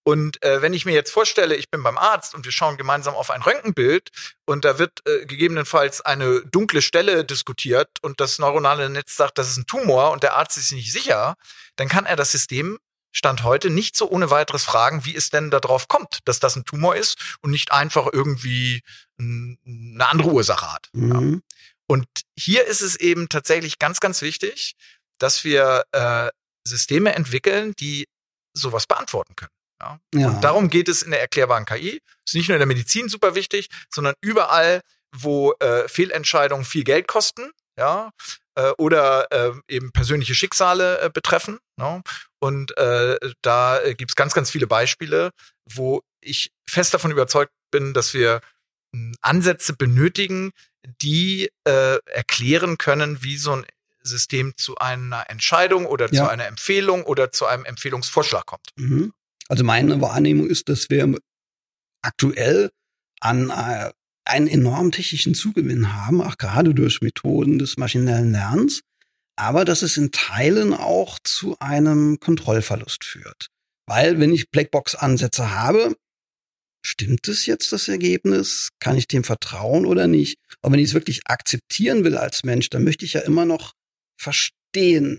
Und 0.05 0.43
äh, 0.43 0.63
wenn 0.63 0.75
ich 0.75 0.85
mir 0.85 0.95
jetzt 0.95 1.13
vorstelle, 1.13 1.55
ich 1.55 1.71
bin 1.71 1.83
beim 1.83 1.97
Arzt 1.97 2.35
und 2.35 2.45
wir 2.45 2.53
schauen 2.53 2.77
gemeinsam 2.77 3.15
auf 3.15 3.31
ein 3.31 3.43
Röntgenbild 3.43 4.11
und 4.47 4.65
da 4.65 4.79
wird 4.79 5.01
äh, 5.07 5.27
gegebenenfalls 5.27 6.01
eine 6.01 6.41
dunkle 6.43 6.83
Stelle 6.83 7.25
diskutiert 7.25 7.89
und 8.03 8.21
das 8.21 8.39
neuronale 8.39 8.91
Netz 8.91 9.17
sagt, 9.17 9.39
das 9.39 9.49
ist 9.49 9.59
ein 9.59 9.67
Tumor 9.67 10.11
und 10.11 10.23
der 10.23 10.35
Arzt 10.35 10.57
ist 10.57 10.73
nicht 10.73 10.93
sicher, 10.93 11.37
dann 11.77 11.89
kann 11.89 12.07
er 12.07 12.17
das 12.17 12.33
System 12.33 12.79
Stand 13.15 13.45
heute 13.45 13.69
nicht 13.69 13.95
so 13.95 14.11
ohne 14.11 14.31
weiteres 14.31 14.65
fragen, 14.65 15.05
wie 15.05 15.15
es 15.15 15.29
denn 15.29 15.51
darauf 15.51 15.87
kommt, 15.87 16.21
dass 16.25 16.41
das 16.41 16.57
ein 16.57 16.65
Tumor 16.65 16.97
ist 16.97 17.37
und 17.43 17.51
nicht 17.51 17.71
einfach 17.71 18.09
irgendwie 18.11 18.83
eine 19.19 20.09
andere 20.09 20.31
Ursache 20.31 20.73
hat. 20.73 20.89
Mhm. 20.93 21.35
Ja. 21.35 21.57
Und 21.87 22.07
hier 22.39 22.67
ist 22.67 22.81
es 22.81 22.97
eben 22.97 23.29
tatsächlich 23.29 23.79
ganz, 23.79 24.01
ganz 24.01 24.23
wichtig, 24.23 24.77
dass 25.19 25.45
wir 25.45 25.85
äh, 25.93 26.31
Systeme 26.67 27.15
entwickeln, 27.15 27.75
die 27.79 28.09
sowas 28.55 28.87
beantworten 28.87 29.37
können. 29.37 29.53
Ja? 29.83 30.01
ja. 30.15 30.29
Und 30.29 30.45
darum 30.45 30.71
geht 30.71 30.89
es 30.89 31.03
in 31.03 31.11
der 31.11 31.21
erklärbaren 31.21 31.65
KI. 31.65 32.01
Ist 32.25 32.35
nicht 32.35 32.49
nur 32.49 32.57
in 32.57 32.61
der 32.61 32.67
Medizin 32.67 33.09
super 33.09 33.35
wichtig, 33.35 33.69
sondern 33.93 34.15
überall, 34.21 34.81
wo 35.15 35.53
äh, 35.59 35.89
Fehlentscheidungen 35.89 36.65
viel 36.65 36.85
Geld 36.85 37.09
kosten, 37.09 37.51
ja, 37.79 38.11
äh, 38.55 38.71
oder 38.79 39.31
äh, 39.33 39.53
eben 39.69 39.93
persönliche 39.93 40.35
Schicksale 40.35 41.01
äh, 41.01 41.11
betreffen. 41.11 41.59
No? 41.77 41.97
Ne? 41.97 42.03
Und 42.41 42.77
äh, 42.77 43.19
da 43.43 43.81
äh, 43.81 43.95
gibt's 43.95 44.17
ganz, 44.17 44.35
ganz 44.35 44.51
viele 44.51 44.67
Beispiele, 44.67 45.31
wo 45.69 46.03
ich 46.21 46.51
fest 46.69 46.95
davon 46.95 47.11
überzeugt 47.11 47.53
bin, 47.71 47.95
dass 47.95 48.15
wir 48.15 48.41
mh, 48.93 49.01
hm, 49.01 49.15
Ansätze 49.21 49.75
benötigen, 49.75 50.53
die 51.01 51.51
äh, 51.65 51.99
erklären 52.07 52.79
können, 52.79 53.23
wie 53.23 53.37
so 53.37 53.53
ein 53.53 53.67
System 54.03 54.55
zu 54.57 54.77
einer 54.77 55.31
Entscheidung 55.31 55.87
oder 55.87 56.13
ja. 56.13 56.25
zu 56.25 56.29
einer 56.29 56.47
Empfehlung 56.47 57.05
oder 57.05 57.31
zu 57.31 57.47
einem 57.47 57.65
Empfehlungsvorschlag 57.65 58.47
kommt. 58.47 58.69
Mhm. 58.77 59.13
Also 59.53 59.65
meine 59.65 60.01
Wahrnehmung 60.01 60.49
ist, 60.49 60.71
dass 60.71 60.89
wir 60.89 61.15
aktuell 62.01 62.71
an 63.21 63.51
äh, 63.51 63.93
einen 64.25 64.47
enormen 64.47 64.93
technischen 64.93 65.35
Zugewinn 65.35 65.93
haben, 65.93 66.23
auch 66.23 66.39
gerade 66.39 66.73
durch 66.73 67.03
Methoden 67.03 67.59
des 67.59 67.77
maschinellen 67.77 68.33
Lernens, 68.33 68.81
aber 69.37 69.67
dass 69.67 69.83
es 69.83 69.99
in 69.99 70.11
Teilen 70.11 70.73
auch 70.73 71.19
zu 71.23 71.55
einem 71.59 72.19
Kontrollverlust 72.19 73.05
führt. 73.05 73.49
Weil 73.87 74.19
wenn 74.19 74.33
ich 74.33 74.49
Blackbox-Ansätze 74.49 75.55
habe, 75.55 75.97
stimmt 76.83 77.29
es 77.29 77.45
jetzt 77.45 77.75
das 77.75 77.89
Ergebnis? 77.89 78.71
Kann 78.81 78.97
ich 78.97 79.07
dem 79.07 79.23
vertrauen 79.23 79.85
oder 79.85 80.07
nicht? 80.07 80.39
Aber 80.63 80.73
wenn 80.73 80.81
ich 80.81 80.89
es 80.89 80.95
wirklich 80.95 81.27
akzeptieren 81.27 82.05
will 82.05 82.17
als 82.17 82.43
Mensch, 82.43 82.71
dann 82.71 82.85
möchte 82.85 83.05
ich 83.05 83.13
ja 83.13 83.21
immer 83.21 83.45
noch 83.45 83.75
verstehen, 84.19 85.19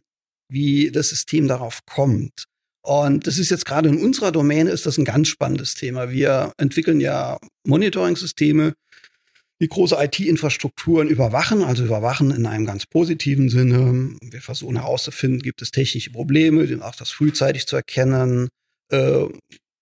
wie 0.50 0.90
das 0.90 1.10
System 1.10 1.48
darauf 1.48 1.82
kommt. 1.86 2.46
Und 2.86 3.28
das 3.28 3.38
ist 3.38 3.50
jetzt 3.50 3.66
gerade 3.66 3.90
in 3.90 4.02
unserer 4.02 4.32
Domäne 4.32 4.70
ist 4.70 4.86
das 4.86 4.98
ein 4.98 5.06
ganz 5.06 5.30
spannendes 5.30 5.74
Thema. 5.76 6.12
Wir 6.12 6.52
entwickeln 6.58 7.00
ja 7.00 7.38
Monitoring-Systeme 7.66 8.74
die 9.62 9.70
große 9.70 9.96
IT-Infrastrukturen 9.98 11.08
überwachen, 11.08 11.64
also 11.64 11.86
überwachen 11.86 12.32
in 12.32 12.46
einem 12.46 12.66
ganz 12.66 12.86
positiven 12.86 13.50
Sinne. 13.50 14.18
Wir 14.22 14.42
versuchen 14.42 14.76
herauszufinden, 14.76 15.42
gibt 15.42 15.62
es 15.62 15.72
technische 15.72 16.12
Probleme, 16.12 16.68
auch 16.84 16.96
das 16.96 17.12
frühzeitig 17.12 17.66
zu 17.68 17.78
erkennen, 17.78 18.50
äh, 18.92 19.26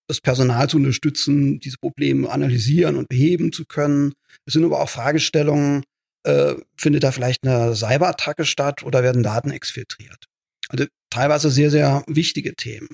das 0.06 0.20
Personal 0.20 0.68
zu 0.68 0.76
unterstützen, 0.76 1.58
diese 1.58 1.78
Probleme 1.78 2.30
analysieren 2.30 2.96
und 2.96 3.08
beheben 3.08 3.50
zu 3.50 3.64
können. 3.64 4.12
Es 4.46 4.52
sind 4.52 4.64
aber 4.64 4.80
auch 4.80 4.88
Fragestellungen, 4.88 5.82
äh, 6.24 6.54
findet 6.76 7.02
da 7.02 7.10
vielleicht 7.10 7.44
eine 7.44 7.74
Cyberattacke 7.74 8.44
statt 8.44 8.84
oder 8.84 9.02
werden 9.02 9.24
Daten 9.24 9.50
exfiltriert? 9.50 10.26
Also 10.68 10.86
teilweise 11.10 11.50
sehr, 11.50 11.70
sehr 11.70 12.04
wichtige 12.06 12.54
Themen 12.54 12.88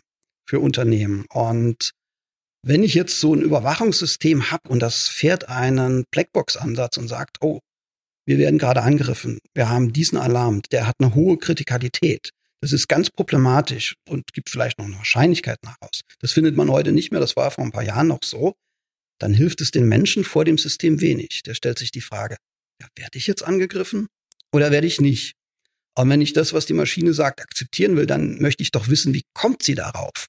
für 0.49 0.61
Unternehmen. 0.61 1.27
Und 1.31 1.93
wenn 2.65 2.83
ich 2.83 2.95
jetzt 2.95 3.21
so 3.21 3.35
ein 3.35 3.43
Überwachungssystem 3.43 4.51
habe 4.51 4.69
und 4.69 4.81
das 4.81 5.09
fährt 5.09 5.49
einen 5.49 6.05
Blackbox-Ansatz 6.11 6.97
und 6.97 7.09
sagt, 7.09 7.39
oh, 7.41 7.61
wir 8.27 8.39
werden 8.39 8.59
gerade 8.59 8.83
angegriffen, 8.83 9.39
wir 9.55 9.71
haben 9.71 9.93
diesen 9.93 10.19
Alarm, 10.19 10.63
der 10.71 10.87
hat 10.87 10.97
eine 10.99 11.15
hohe 11.15 11.39
Kritikalität. 11.39 12.31
Das 12.61 12.73
ist 12.73 12.89
ganz 12.89 13.11
problematisch 13.11 13.95
und 14.09 14.33
gibt 14.33 14.51
vielleicht 14.51 14.79
noch 14.79 14.87
eine 14.87 14.97
Wahrscheinlichkeit 14.97 15.59
nach 15.65 15.77
aus. 15.81 16.01
Das 16.19 16.33
findet 16.33 16.57
man 16.57 16.71
heute 16.71 16.93
nicht 16.93 17.13
mehr, 17.13 17.21
das 17.21 17.37
war 17.37 17.51
vor 17.51 17.65
ein 17.65 17.71
paar 17.71 17.85
Jahren 17.85 18.09
noch 18.09 18.25
so. 18.25 18.55
Dann 19.21 19.33
hilft 19.33 19.61
es 19.61 19.71
den 19.71 19.89
Menschen 19.89 20.25
vor 20.25 20.45
dem 20.45 20.59
System 20.59 21.01
wenig. 21.01 21.43
Der 21.45 21.55
stellt 21.55 21.79
sich 21.79 21.91
die 21.91 22.01
Frage, 22.01 22.37
ja, 22.81 22.89
werde 22.97 23.19
ich 23.19 23.27
jetzt 23.27 23.43
angegriffen 23.43 24.09
oder 24.53 24.71
werde 24.71 24.87
ich 24.87 25.01
nicht? 25.01 25.38
Und 25.99 26.11
wenn 26.11 26.21
ich 26.21 26.33
das, 26.33 26.53
was 26.53 26.65
die 26.65 26.75
Maschine 26.75 27.13
sagt, 27.13 27.41
akzeptieren 27.41 27.97
will, 27.97 28.07
dann 28.07 28.41
möchte 28.41 28.63
ich 28.63 28.71
doch 28.71 28.87
wissen, 28.87 29.15
wie 29.15 29.25
kommt 29.35 29.65
sie 29.65 29.75
darauf? 29.75 30.29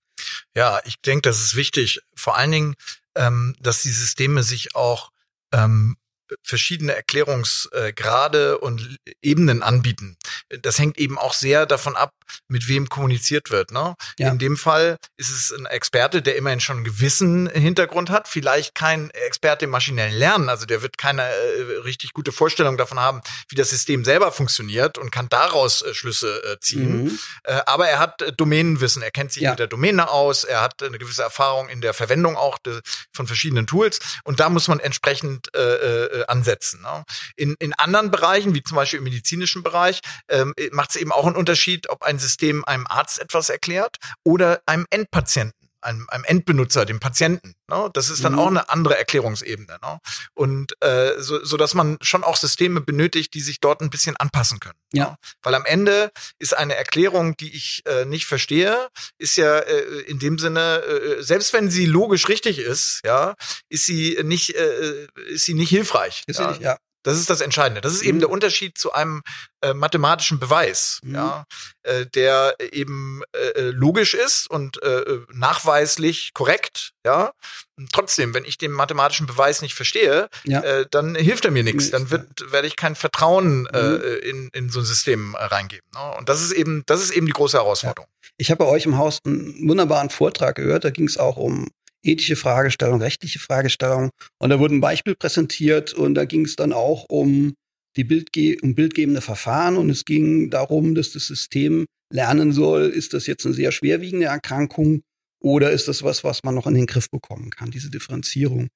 Ja, 0.56 0.82
ich 0.84 0.96
denke, 1.06 1.22
das 1.22 1.42
ist 1.42 1.56
wichtig. 1.56 2.00
Vor 2.16 2.38
allen 2.38 2.52
Dingen, 2.52 2.76
ähm, 3.14 3.56
dass 3.60 3.84
die 3.84 3.92
Systeme 3.92 4.42
sich 4.42 4.76
auch 4.76 5.12
ähm, 5.54 5.96
verschiedene 6.44 6.96
Erklärungsgrade 6.96 8.58
und 8.60 8.98
Ebenen 9.22 9.64
anbieten. 9.64 10.18
Das 10.62 10.80
hängt 10.80 10.98
eben 10.98 11.18
auch 11.18 11.34
sehr 11.34 11.66
davon 11.66 11.96
ab, 11.96 12.12
mit 12.48 12.68
wem 12.68 12.90
kommuniziert 12.90 13.52
wird. 13.52 13.72
Ne? 13.72 13.96
Ja. 14.18 14.30
In 14.30 14.40
dem 14.40 14.58
Fall 14.58 14.98
ist 15.18 15.30
es 15.30 15.52
ein 15.52 15.66
Experte, 15.66 16.22
der 16.22 16.36
immerhin 16.36 16.60
schon 16.60 16.78
einen 16.78 16.86
gewissen 16.86 17.50
Hintergrund 17.50 18.10
hat, 18.10 18.28
vielleicht 18.28 18.76
kein 18.76 19.10
Experte 19.12 19.66
im 19.66 19.72
maschinellen 19.72 20.16
Lernen, 20.16 20.50
also 20.50 20.66
der 20.66 20.82
wird 20.82 20.98
keine 20.98 21.24
äh, 21.24 21.78
richtig 21.84 22.14
gute 22.14 22.32
Vorstellung 22.32 22.78
davon 22.78 23.00
haben, 23.00 23.22
wie 23.50 23.56
das 23.56 23.70
System 23.70 24.06
selber 24.06 24.32
funktioniert 24.32 24.98
und 24.98 25.12
kann 25.12 25.30
daraus 25.30 25.82
äh, 25.82 25.94
Schlüsse 25.94 26.42
äh, 26.44 26.60
ziehen. 26.60 27.06
Mhm. 27.06 27.20
Äh, 27.44 27.62
aber 27.66 27.88
er 27.88 28.00
hat 28.00 28.22
äh, 28.22 28.34
Domänenwissen, 28.34 29.02
er 29.02 29.12
kennt 29.12 29.32
sich 29.32 29.44
ja. 29.44 29.52
mit 29.52 29.60
der 29.60 29.68
Domäne 29.68 30.10
aus, 30.10 30.44
er 30.44 30.62
hat 30.62 30.82
eine 30.84 30.98
gewisse 30.98 31.24
Erfahrung 31.24 31.70
in 31.70 31.82
der 31.82 31.94
Verwendung 31.94 32.38
auch 32.38 32.58
de, 32.60 32.82
von 33.14 33.28
verschiedenen 33.28 33.68
Tools 33.68 34.00
und 34.24 34.40
da 34.40 34.50
muss 34.50 34.68
man 34.68 34.80
entsprechend 34.80 35.54
äh, 35.56 36.19
äh, 36.20 36.26
ansetzen. 36.28 36.82
Ne? 36.82 37.04
In, 37.36 37.56
in 37.60 37.74
anderen 37.74 38.12
Bereichen, 38.12 38.54
wie 38.54 38.64
zum 38.64 38.76
Beispiel 38.76 39.00
im 39.00 39.04
medizinischen 39.04 39.64
Bereich, 39.64 40.02
ähm, 40.30 40.54
macht 40.72 40.92
es 40.92 40.96
eben 40.96 41.12
auch 41.12 41.26
einen 41.26 41.36
Unterschied, 41.36 41.90
ob 41.90 42.04
ein 42.04 42.20
System 42.20 42.64
einem 42.66 42.88
Arzt 42.88 43.20
etwas 43.20 43.50
erklärt 43.50 43.98
oder 44.24 44.62
einem 44.66 44.86
Endpatienten 44.90 45.59
einem, 45.82 46.08
einem 46.10 46.24
Endbenutzer, 46.24 46.86
dem 46.86 47.00
Patienten. 47.00 47.54
Ne? 47.70 47.90
Das 47.94 48.10
ist 48.10 48.24
dann 48.24 48.34
mhm. 48.34 48.40
auch 48.40 48.48
eine 48.48 48.70
andere 48.70 48.98
Erklärungsebene. 48.98 49.78
Ne? 49.82 50.00
Und 50.34 50.74
äh, 50.82 51.14
so, 51.20 51.44
so 51.44 51.58
dass 51.58 51.74
man 51.74 51.98
schon 52.02 52.24
auch 52.24 52.36
Systeme 52.36 52.82
benötigt, 52.82 53.34
die 53.34 53.42
sich 53.42 53.60
dort 53.60 53.82
ein 53.82 53.90
bisschen 53.90 54.16
anpassen 54.18 54.60
können. 54.60 54.80
Ja. 54.94 55.12
Ne? 55.12 55.16
Weil 55.44 55.56
am 55.56 55.66
Ende 55.66 56.12
ist 56.40 56.56
eine 56.56 56.76
Erklärung, 56.76 57.38
die 57.38 57.56
ich 57.56 57.84
äh, 57.86 58.06
nicht 58.06 58.26
verstehe, 58.26 58.90
ist 59.18 59.38
ja 59.38 59.60
äh, 59.60 60.02
in 60.02 60.20
dem 60.20 60.40
Sinne, 60.40 60.82
äh, 60.84 61.24
selbst 61.24 61.54
wenn 61.54 61.70
sie 61.70 61.86
logisch 61.86 62.28
richtig 62.28 62.60
ist, 62.60 63.02
ja, 63.06 63.36
ist 63.70 63.86
sie 63.86 64.18
nicht, 64.24 64.56
äh, 64.56 65.08
ist 65.28 65.46
sie 65.46 65.54
nicht 65.54 65.70
hilfreich. 65.70 66.24
Ist 66.28 66.40
ja. 66.40 66.50
Nicht, 66.52 66.62
ja. 66.62 66.78
Das 67.04 67.18
ist 67.18 67.30
das 67.30 67.42
Entscheidende. 67.42 67.82
Das 67.82 67.94
ist 67.94 68.02
eben 68.02 68.18
mhm. 68.18 68.22
der 68.22 68.30
Unterschied 68.30 68.78
zu 68.78 68.92
einem 68.92 69.22
äh, 69.62 69.74
mathematischen 69.74 70.40
Beweis, 70.40 71.00
mhm. 71.04 71.16
ja, 71.16 71.46
äh, 71.84 72.06
der 72.06 72.56
eben 72.72 73.22
äh, 73.34 73.60
äh 73.60 73.72
logisch 73.72 74.14
ist 74.14 74.50
und 74.50 74.82
äh, 74.84 75.00
äh, 75.00 75.26
nachweislich 75.34 76.34
korrekt, 76.34 76.92
ja. 77.06 77.32
Und 77.78 77.92
trotzdem, 77.94 78.34
wenn 78.34 78.44
ich 78.44 78.58
den 78.58 78.72
mathematischen 78.72 79.28
Beweis 79.28 79.62
nicht 79.62 79.74
verstehe, 79.74 80.30
ja. 80.44 80.60
äh, 80.62 80.86
dann 80.92 81.16
hilft 81.16 81.46
er 81.46 81.52
mir 81.52 81.64
nichts. 81.64 81.92
Dann 81.92 82.12
wird 82.12 82.52
werde 82.52 82.68
ich 82.68 82.76
kein 82.76 82.96
Vertrauen 82.96 83.68
äh, 83.68 83.82
mhm. 83.82 84.02
äh, 84.02 84.16
in, 84.16 84.50
in 84.50 84.70
so 84.70 84.80
ein 84.80 84.86
System 84.86 85.36
äh, 85.36 85.44
reingeben. 85.44 85.88
Ne? 85.94 86.18
Und 86.18 86.28
das 86.28 86.42
ist 86.42 86.52
eben 86.52 86.84
das 86.86 87.02
ist 87.02 87.12
eben 87.12 87.26
die 87.26 87.32
große 87.32 87.58
Herausforderung. 87.58 88.10
Ja. 88.12 88.30
Ich 88.38 88.52
habe 88.52 88.64
bei 88.64 88.70
euch 88.70 88.86
im 88.86 88.98
Haus 88.98 89.20
einen 89.26 89.70
wunderbaren 89.70 90.10
Vortrag 90.10 90.56
gehört. 90.56 90.84
Da 90.84 90.90
ging 90.90 91.06
es 91.06 91.18
auch 91.18 91.38
um 91.38 91.70
ethische 92.04 92.36
Fragestellung, 92.36 93.02
rechtliche 93.02 93.40
Fragestellung. 93.40 94.10
Und 94.40 94.50
da 94.50 94.60
wurde 94.60 94.76
ein 94.76 94.82
Beispiel 94.82 95.16
präsentiert 95.16 95.94
und 95.94 96.16
da 96.16 96.26
ging 96.26 96.46
es 96.46 96.56
dann 96.56 96.74
auch 96.74 97.06
um 97.10 97.54
die 97.96 98.04
Bildge 98.04 98.58
um 98.62 98.76
bildgebende 98.76 99.22
Verfahren 99.22 99.76
und 99.78 99.90
es 99.90 100.06
ging 100.06 100.50
darum, 100.50 100.96
dass 100.96 101.12
das 101.12 101.26
System 101.26 101.86
lernen 102.12 102.54
soll, 102.54 102.84
ist 102.84 103.14
das 103.14 103.28
jetzt 103.28 103.46
eine 103.46 103.56
sehr 103.56 103.72
schwerwiegende 103.72 104.28
Erkrankung 104.28 105.02
oder 105.42 105.72
ist 105.72 105.88
das 105.88 106.04
was, 106.04 106.24
was 106.24 106.44
man 106.44 106.56
noch 106.56 106.68
in 106.68 106.74
den 106.74 106.86
Griff 106.86 107.10
bekommen 107.10 107.50
kann, 107.50 107.72
diese 107.72 107.90
Differenzierung. 107.90 108.68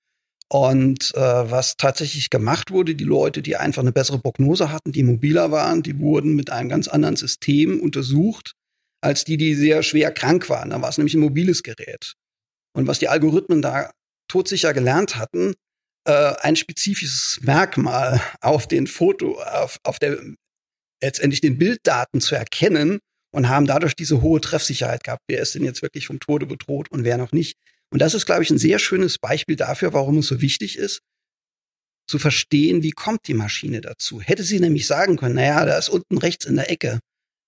Und 0.49 1.13
äh, 1.15 1.19
was 1.19 1.77
tatsächlich 1.77 2.29
gemacht 2.29 2.69
wurde, 2.69 2.95
die 2.95 3.03
Leute, 3.03 3.41
die 3.41 3.55
einfach 3.55 3.81
eine 3.81 3.91
bessere 3.91 4.19
Prognose 4.19 4.71
hatten, 4.71 4.91
die 4.91 5.03
mobiler 5.03 5.51
waren, 5.51 5.81
die 5.81 5.97
wurden 5.99 6.35
mit 6.35 6.51
einem 6.51 6.69
ganz 6.69 6.87
anderen 6.87 7.15
System 7.15 7.79
untersucht, 7.79 8.53
als 9.01 9.25
die, 9.25 9.37
die 9.37 9.55
sehr 9.55 9.83
schwer 9.83 10.11
krank 10.11 10.49
waren. 10.49 10.69
Da 10.69 10.81
war 10.81 10.89
es 10.89 10.97
nämlich 10.97 11.15
ein 11.15 11.21
mobiles 11.21 11.63
Gerät. 11.63 12.13
Und 12.75 12.87
was 12.87 12.99
die 12.99 13.07
Algorithmen 13.07 13.61
da 13.61 13.91
todsicher 14.27 14.73
gelernt 14.73 15.15
hatten, 15.15 15.53
äh, 16.05 16.33
ein 16.41 16.55
spezifisches 16.55 17.39
Merkmal 17.41 18.21
auf 18.41 18.67
den 18.67 18.87
Foto, 18.87 19.39
auf, 19.41 19.77
auf 19.83 19.99
der 19.99 20.19
letztendlich 21.01 21.41
den 21.41 21.57
Bilddaten 21.57 22.21
zu 22.21 22.35
erkennen 22.35 22.99
und 23.33 23.49
haben 23.49 23.65
dadurch 23.65 23.95
diese 23.95 24.21
hohe 24.21 24.41
Treffsicherheit 24.41 25.03
gehabt. 25.03 25.23
Wer 25.27 25.41
ist 25.41 25.55
denn 25.55 25.63
jetzt 25.63 25.81
wirklich 25.81 26.07
vom 26.07 26.19
Tode 26.19 26.45
bedroht 26.45 26.89
und 26.91 27.03
wer 27.03 27.17
noch 27.17 27.31
nicht? 27.31 27.57
Und 27.91 28.01
das 28.01 28.13
ist, 28.13 28.25
glaube 28.25 28.43
ich, 28.43 28.49
ein 28.49 28.57
sehr 28.57 28.79
schönes 28.79 29.17
Beispiel 29.19 29.55
dafür, 29.55 29.93
warum 29.93 30.19
es 30.19 30.27
so 30.27 30.41
wichtig 30.41 30.77
ist, 30.77 30.99
zu 32.09 32.19
verstehen, 32.19 32.83
wie 32.83 32.91
kommt 32.91 33.27
die 33.27 33.33
Maschine 33.33 33.81
dazu. 33.81 34.21
Hätte 34.21 34.43
sie 34.43 34.59
nämlich 34.59 34.87
sagen 34.87 35.17
können, 35.17 35.35
naja, 35.35 35.65
da 35.65 35.77
ist 35.77 35.89
unten 35.89 36.17
rechts 36.17 36.45
in 36.45 36.55
der 36.55 36.69
Ecke, 36.69 36.99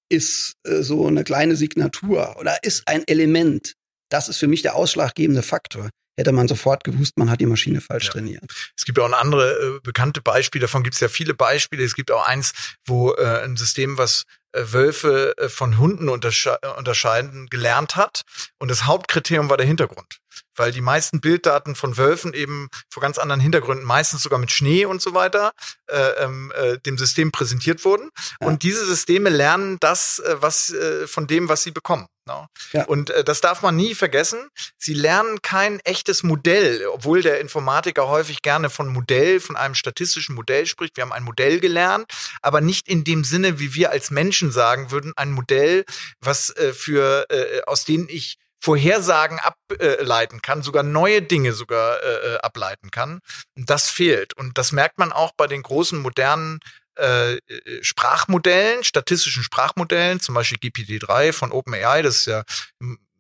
ist 0.10 0.54
äh, 0.64 0.82
so 0.82 1.08
eine 1.08 1.24
kleine 1.24 1.56
Signatur 1.56 2.38
oder 2.40 2.64
ist 2.64 2.88
ein 2.88 3.04
Element. 3.08 3.74
Das 4.16 4.30
ist 4.30 4.38
für 4.38 4.48
mich 4.48 4.62
der 4.62 4.76
ausschlaggebende 4.76 5.44
Faktor. 5.44 5.90
Hätte 6.18 6.32
man 6.32 6.48
sofort 6.48 6.86
gewusst, 6.86 7.18
man 7.18 7.30
hat 7.30 7.42
die 7.42 7.46
Maschine 7.46 7.82
falsch 7.82 8.06
ja. 8.06 8.12
trainiert. 8.14 8.44
Es 8.78 8.86
gibt 8.86 8.98
auch 8.98 9.12
andere 9.12 9.76
äh, 9.76 9.80
bekannte 9.84 10.22
Beispiele, 10.22 10.62
davon 10.62 10.84
gibt 10.84 10.94
es 10.94 11.02
ja 11.02 11.10
viele 11.10 11.34
Beispiele. 11.34 11.84
Es 11.84 11.96
gibt 11.96 12.12
auch 12.12 12.26
eins, 12.26 12.54
wo 12.86 13.12
äh, 13.12 13.44
ein 13.44 13.58
System, 13.58 13.98
was 13.98 14.24
äh, 14.54 14.62
Wölfe 14.68 15.38
äh, 15.38 15.50
von 15.50 15.78
Hunden 15.78 16.08
untersche 16.08 16.58
unterscheiden, 16.78 17.48
gelernt 17.48 17.98
hat. 17.98 18.22
Und 18.58 18.72
das 18.72 18.86
Hauptkriterium 18.86 19.50
war 19.50 19.58
der 19.58 19.68
Hintergrund 19.68 20.22
weil 20.56 20.72
die 20.72 20.82
meisten 20.82 21.20
Bilddaten 21.20 21.76
von 21.76 21.98
Wölfen 21.98 22.34
eben 22.34 22.70
vor 22.90 23.02
ganz 23.02 23.18
anderen 23.18 23.42
Hintergründen, 23.42 23.86
meistens 23.86 24.24
sogar 24.24 24.40
mit 24.40 24.52
Schnee 24.52 24.86
und 24.86 25.02
so 25.02 25.14
weiter, 25.14 25.52
äh, 25.88 26.24
ähm, 26.24 26.52
äh, 26.56 26.78
dem 26.80 26.98
System 26.98 27.32
präsentiert 27.32 27.84
wurden. 27.86 28.10
Ja. 28.40 28.48
Und 28.48 28.64
diese 28.64 28.86
Systeme 28.86 29.30
lernen 29.30 29.78
das, 29.80 30.20
äh, 30.20 30.38
was 30.40 30.72
äh, 30.72 31.08
von 31.08 31.28
dem, 31.28 31.50
was 31.50 31.64
sie 31.64 31.72
bekommen. 31.72 32.08
No? 32.26 32.42
Ne? 32.42 32.48
Ja. 32.74 32.86
Und 32.86 33.10
äh, 33.10 33.24
das 33.24 33.42
darf 33.42 33.62
man 33.62 33.76
nie 33.76 33.96
vergessen. 33.96 34.50
Sie 34.78 34.94
lernen 34.94 35.42
kein 35.42 35.80
echtes 35.82 36.24
Modell, 36.24 36.86
obwohl 36.88 37.22
der 37.22 37.40
Informatiker 37.40 38.08
häufig 38.08 38.42
gerne 38.42 38.70
von 38.70 38.88
Modell, 38.88 39.40
von 39.40 39.56
einem 39.56 39.76
statistischen 39.76 40.36
Modell 40.36 40.66
spricht. 40.66 40.98
Wir 40.98 41.04
haben 41.04 41.14
ein 41.14 41.24
Modell 41.24 41.60
gelernt, 41.60 42.06
aber 42.42 42.62
nicht 42.62 42.88
in 42.88 43.04
dem 43.04 43.24
Sinne, 43.24 43.60
wie 43.60 43.74
wir 43.76 43.92
als 43.92 44.12
Menschen 44.12 44.52
sagen 44.52 44.92
würden, 44.92 45.14
ein 45.16 45.32
Modell, 45.32 45.86
was 46.20 46.50
äh, 46.52 46.74
für 46.74 47.28
äh, 47.30 47.62
aus 47.66 47.86
denen 47.86 48.08
ich 48.10 48.38
Vorhersagen 48.66 49.40
ableiten 49.40 50.42
kann, 50.42 50.64
sogar 50.64 50.82
neue 50.82 51.22
Dinge 51.22 51.54
sogar 51.54 52.02
äh, 52.02 52.34
äh, 52.34 52.38
ableiten 52.40 52.90
kann. 52.90 53.20
Und 53.56 53.70
das 53.70 53.92
fehlt. 53.92 54.36
Und 54.36 54.58
das 54.58 54.72
merkt 54.72 54.98
man 54.98 55.12
auch 55.12 55.34
bei 55.38 55.46
den 55.46 55.62
großen 55.62 56.00
modernen 56.00 56.60
äh, 56.96 57.38
Sprachmodellen, 57.82 58.84
statistischen 58.84 59.44
Sprachmodellen, 59.44 60.20
zum 60.20 60.36
Beispiel 60.36 60.58
GPT-3 60.58 61.34
von 61.34 61.52
OpenAI, 61.52 62.02
das 62.02 62.18
ist 62.18 62.26
ja 62.28 62.44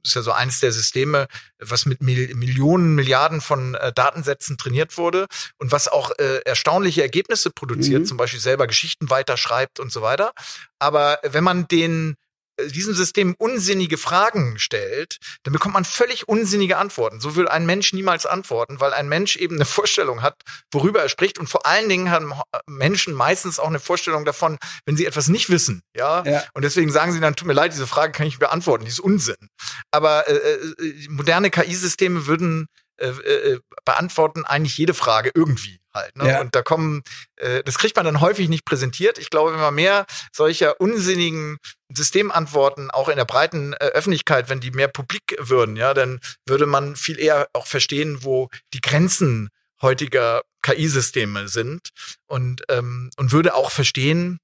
ist 0.06 0.16
ja 0.16 0.22
so 0.22 0.32
eins 0.32 0.60
der 0.60 0.72
Systeme, 0.72 1.28
was 1.60 1.86
mit 1.86 2.02
Mil 2.02 2.34
Millionen, 2.36 2.96
Milliarden 2.96 3.42
von 3.42 3.76
äh, 3.76 3.92
Datensätzen 3.92 4.58
trainiert 4.58 4.98
wurde 4.98 5.26
und 5.58 5.72
was 5.72 5.88
auch 5.88 6.12
äh, 6.18 6.42
erstaunliche 6.46 7.02
Ergebnisse 7.02 7.50
produziert, 7.50 8.02
mhm. 8.02 8.06
zum 8.06 8.18
Beispiel 8.18 8.40
selber 8.40 8.68
Geschichten 8.68 9.10
weiterschreibt 9.10 9.80
und 9.80 9.92
so 9.92 10.02
weiter. 10.02 10.32
Aber 10.80 11.20
wenn 11.24 11.44
man 11.44 11.68
den 11.68 12.12
äh, 12.12 12.25
diesem 12.68 12.94
System 12.94 13.36
unsinnige 13.38 13.98
Fragen 13.98 14.58
stellt, 14.60 15.18
dann 15.44 15.54
bekommt 15.54 15.74
man 15.74 15.86
völlig 15.86 16.28
unsinnige 16.28 16.78
Antworten. 16.78 17.20
So 17.20 17.36
will 17.36 17.48
ein 17.48 17.65
Mensch 17.65 17.94
niemals 17.94 18.26
antworten, 18.26 18.80
weil 18.80 18.94
ein 18.94 19.10
Mensch 19.10 19.36
eben 19.36 19.56
eine 19.56 19.65
Vorstellung 19.65 20.22
hat, 20.22 20.41
worüber 20.72 21.02
er 21.02 21.10
spricht. 21.10 21.38
Und 21.38 21.50
vor 21.50 21.65
allen 21.65 21.89
Dingen 21.89 22.12
haben 22.12 22.34
Menschen 22.68 23.13
meistens 23.13 23.60
auch 23.60 23.68
eine 23.68 23.80
Vorstellung 23.80 24.26
davon, 24.26 24.58
wenn 24.86 24.96
sie 24.96 25.06
etwas 25.06 25.28
nicht 25.28 25.50
wissen. 25.50 25.82
Ja. 25.96 26.24
ja. 26.26 26.44
Und 26.54 26.63
deswegen 26.63 26.91
sagen 26.91 27.12
sie 27.12 27.20
dann, 27.20 27.36
tut 27.36 27.48
mir 27.48 27.54
leid, 27.54 27.74
diese 27.74 27.88
Frage 27.88 28.12
kann 28.12 28.28
ich 28.28 28.34
nicht 28.34 28.39
beantworten, 28.39 28.86
die 28.86 28.91
ist 28.91 29.00
Unsinn. 29.00 29.50
Aber 29.91 30.28
äh, 30.28 30.34
äh 30.34 31.08
moderne 31.10 31.50
KI-Systeme 31.50 32.28
würden 32.28 32.68
äh, 32.98 33.08
äh, 33.08 33.60
beantworten 33.84 34.46
eigentlich 34.46 34.78
jede 34.78 34.94
Frage 34.94 35.32
irgendwie 35.34 35.80
halt. 35.95 36.15
Ne? 36.15 36.29
Ja. 36.29 36.41
Und 36.41 36.53
da 36.53 36.62
kommen, 36.62 37.01
äh, 37.38 37.63
das 37.63 37.77
kriegt 37.77 37.95
man 37.95 38.05
dann 38.05 38.21
häufig 38.21 38.49
nicht 38.49 38.65
präsentiert. 38.65 39.17
Ich 39.17 39.29
glaube, 39.29 39.53
wenn 39.53 39.60
man 39.60 39.73
mehr 39.73 40.05
solcher 40.31 40.79
unsinnigen 40.79 41.58
Systemantworten 41.89 42.91
auch 42.91 43.10
in 43.10 43.17
der 43.17 43.25
breiten 43.25 43.73
äh, 43.73 43.77
Öffentlichkeit, 43.77 44.49
wenn 44.49 44.60
die 44.60 44.71
mehr 44.71 44.88
publik 44.88 45.36
würden, 45.39 45.75
ja, 45.75 45.93
dann 45.93 46.19
würde 46.45 46.67
man 46.67 46.95
viel 46.95 47.19
eher 47.19 47.47
auch 47.53 47.65
verstehen, 47.65 48.23
wo 48.23 48.49
die 48.73 48.81
Grenzen 48.81 49.49
heutiger 49.81 50.43
KI-Systeme 50.62 51.47
sind 51.47 51.89
und, 52.27 52.63
ähm, 52.69 53.10
und 53.17 53.31
würde 53.31 53.55
auch 53.55 53.71
verstehen, 53.71 54.39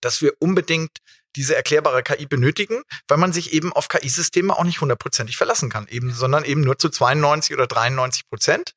dass 0.00 0.22
wir 0.22 0.32
unbedingt 0.38 0.98
diese 1.36 1.54
erklärbare 1.54 2.02
KI 2.02 2.26
benötigen, 2.26 2.82
weil 3.08 3.18
man 3.18 3.32
sich 3.32 3.52
eben 3.52 3.72
auf 3.72 3.88
KI-Systeme 3.88 4.56
auch 4.56 4.64
nicht 4.64 4.80
hundertprozentig 4.80 5.36
verlassen 5.36 5.70
kann, 5.70 5.86
eben, 5.88 6.12
sondern 6.12 6.44
eben 6.44 6.62
nur 6.62 6.78
zu 6.78 6.88
92 6.88 7.54
oder 7.54 7.66
93 7.66 8.28
Prozent. 8.28 8.72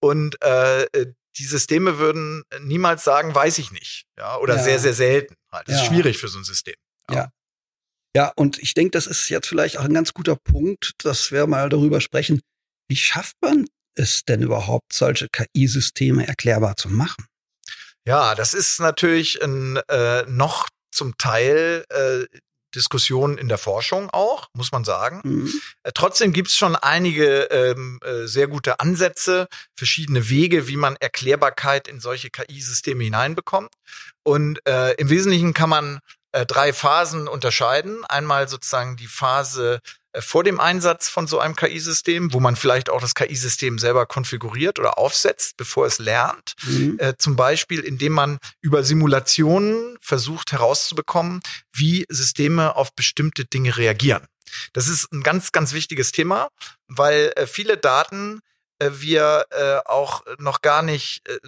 Und 0.00 0.40
äh, 0.42 0.86
die 1.40 1.46
Systeme 1.46 1.98
würden 1.98 2.42
niemals 2.60 3.02
sagen, 3.02 3.34
weiß 3.34 3.58
ich 3.58 3.72
nicht, 3.72 4.04
ja, 4.18 4.36
oder 4.36 4.56
ja. 4.56 4.62
sehr, 4.62 4.78
sehr 4.78 4.92
selten. 4.92 5.34
Halt. 5.50 5.66
Das 5.68 5.76
ja. 5.76 5.82
ist 5.82 5.88
schwierig 5.88 6.18
für 6.18 6.28
so 6.28 6.38
ein 6.38 6.44
System. 6.44 6.74
Ja. 7.08 7.16
ja. 7.16 7.30
Ja, 8.14 8.32
und 8.34 8.58
ich 8.58 8.74
denke, 8.74 8.90
das 8.90 9.06
ist 9.06 9.28
jetzt 9.28 9.46
vielleicht 9.46 9.78
auch 9.78 9.84
ein 9.84 9.94
ganz 9.94 10.12
guter 10.12 10.34
Punkt, 10.34 10.94
dass 11.04 11.30
wir 11.30 11.46
mal 11.46 11.68
darüber 11.68 12.00
sprechen, 12.00 12.40
wie 12.88 12.96
schafft 12.96 13.36
man 13.40 13.66
es 13.94 14.24
denn 14.24 14.42
überhaupt, 14.42 14.92
solche 14.92 15.28
KI-Systeme 15.28 16.26
erklärbar 16.26 16.76
zu 16.76 16.88
machen? 16.88 17.24
Ja, 18.04 18.34
das 18.34 18.52
ist 18.52 18.80
natürlich 18.80 19.40
ein 19.42 19.76
äh, 19.88 20.24
noch 20.26 20.68
zum 20.90 21.16
Teil 21.18 21.84
äh, 21.90 22.24
Diskussionen 22.74 23.38
in 23.38 23.48
der 23.48 23.58
Forschung 23.58 24.10
auch, 24.10 24.48
muss 24.52 24.72
man 24.72 24.84
sagen. 24.84 25.20
Mhm. 25.24 25.52
Äh, 25.82 25.92
trotzdem 25.94 26.32
gibt's 26.32 26.56
schon 26.56 26.76
einige 26.76 27.42
ähm, 27.44 28.00
äh, 28.04 28.26
sehr 28.26 28.48
gute 28.48 28.80
Ansätze, 28.80 29.48
verschiedene 29.76 30.28
Wege, 30.28 30.68
wie 30.68 30.76
man 30.76 30.96
Erklärbarkeit 30.96 31.88
in 31.88 32.00
solche 32.00 32.30
KI-Systeme 32.30 33.04
hineinbekommt. 33.04 33.70
Und 34.22 34.60
äh, 34.66 34.92
im 34.94 35.10
Wesentlichen 35.10 35.54
kann 35.54 35.70
man 35.70 36.00
äh, 36.32 36.46
drei 36.46 36.72
Phasen 36.72 37.28
unterscheiden. 37.28 38.04
Einmal 38.04 38.48
sozusagen 38.48 38.96
die 38.96 39.08
Phase 39.08 39.80
vor 40.18 40.44
dem 40.44 40.60
Einsatz 40.60 41.08
von 41.08 41.26
so 41.26 41.38
einem 41.38 41.54
KI-System, 41.54 42.32
wo 42.32 42.40
man 42.40 42.56
vielleicht 42.56 42.90
auch 42.90 43.00
das 43.00 43.14
KI-System 43.14 43.78
selber 43.78 44.06
konfiguriert 44.06 44.78
oder 44.78 44.98
aufsetzt, 44.98 45.56
bevor 45.56 45.86
es 45.86 45.98
lernt. 45.98 46.54
Mhm. 46.64 46.96
Äh, 46.98 47.14
zum 47.16 47.36
Beispiel, 47.36 47.80
indem 47.80 48.12
man 48.12 48.38
über 48.60 48.82
Simulationen 48.82 49.96
versucht 50.00 50.52
herauszubekommen, 50.52 51.40
wie 51.72 52.04
Systeme 52.08 52.76
auf 52.76 52.94
bestimmte 52.94 53.44
Dinge 53.44 53.76
reagieren. 53.76 54.26
Das 54.72 54.88
ist 54.88 55.12
ein 55.12 55.22
ganz, 55.22 55.52
ganz 55.52 55.72
wichtiges 55.72 56.12
Thema, 56.12 56.48
weil 56.88 57.32
äh, 57.36 57.46
viele 57.46 57.76
Daten 57.76 58.40
äh, 58.80 58.90
wir 58.94 59.46
äh, 59.50 59.78
auch 59.84 60.22
noch 60.38 60.62
gar 60.62 60.82
nicht, 60.82 61.22
äh, 61.28 61.38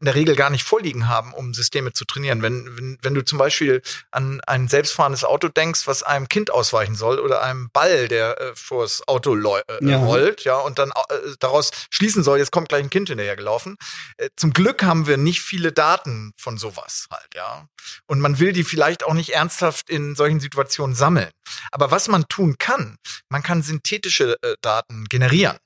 in 0.00 0.06
der 0.06 0.14
Regel 0.14 0.34
gar 0.34 0.50
nicht 0.50 0.64
vorliegen 0.64 1.08
haben, 1.08 1.32
um 1.32 1.54
Systeme 1.54 1.92
zu 1.92 2.04
trainieren. 2.04 2.42
Wenn, 2.42 2.76
wenn, 2.76 2.98
wenn 3.00 3.14
du 3.14 3.24
zum 3.24 3.38
Beispiel 3.38 3.80
an 4.10 4.40
ein 4.46 4.68
selbstfahrendes 4.68 5.24
Auto 5.24 5.48
denkst, 5.48 5.86
was 5.86 6.02
einem 6.02 6.28
Kind 6.28 6.50
ausweichen 6.50 6.96
soll 6.96 7.20
oder 7.20 7.42
einem 7.42 7.70
Ball, 7.72 8.08
der 8.08 8.40
äh, 8.40 8.52
vors 8.56 9.06
Auto 9.06 9.36
äh, 9.36 9.62
ja. 9.80 9.98
rollt, 9.98 10.44
ja, 10.44 10.56
und 10.56 10.78
dann 10.78 10.90
äh, 10.90 11.14
daraus 11.38 11.70
schließen 11.90 12.22
soll, 12.22 12.38
jetzt 12.38 12.50
kommt 12.50 12.68
gleich 12.68 12.82
ein 12.82 12.90
Kind 12.90 13.08
hinterher 13.08 13.36
gelaufen. 13.36 13.76
Äh, 14.16 14.30
zum 14.36 14.52
Glück 14.52 14.82
haben 14.82 15.06
wir 15.06 15.16
nicht 15.16 15.40
viele 15.40 15.72
Daten 15.72 16.32
von 16.36 16.58
sowas 16.58 17.06
halt, 17.10 17.34
ja. 17.34 17.66
Und 18.06 18.20
man 18.20 18.38
will 18.38 18.52
die 18.52 18.64
vielleicht 18.64 19.04
auch 19.04 19.14
nicht 19.14 19.34
ernsthaft 19.34 19.90
in 19.90 20.14
solchen 20.16 20.40
Situationen 20.40 20.96
sammeln. 20.96 21.30
Aber 21.70 21.90
was 21.90 22.08
man 22.08 22.26
tun 22.28 22.56
kann, 22.58 22.96
man 23.28 23.42
kann 23.42 23.62
synthetische 23.62 24.36
äh, 24.42 24.56
Daten 24.60 25.04
generieren. 25.04 25.58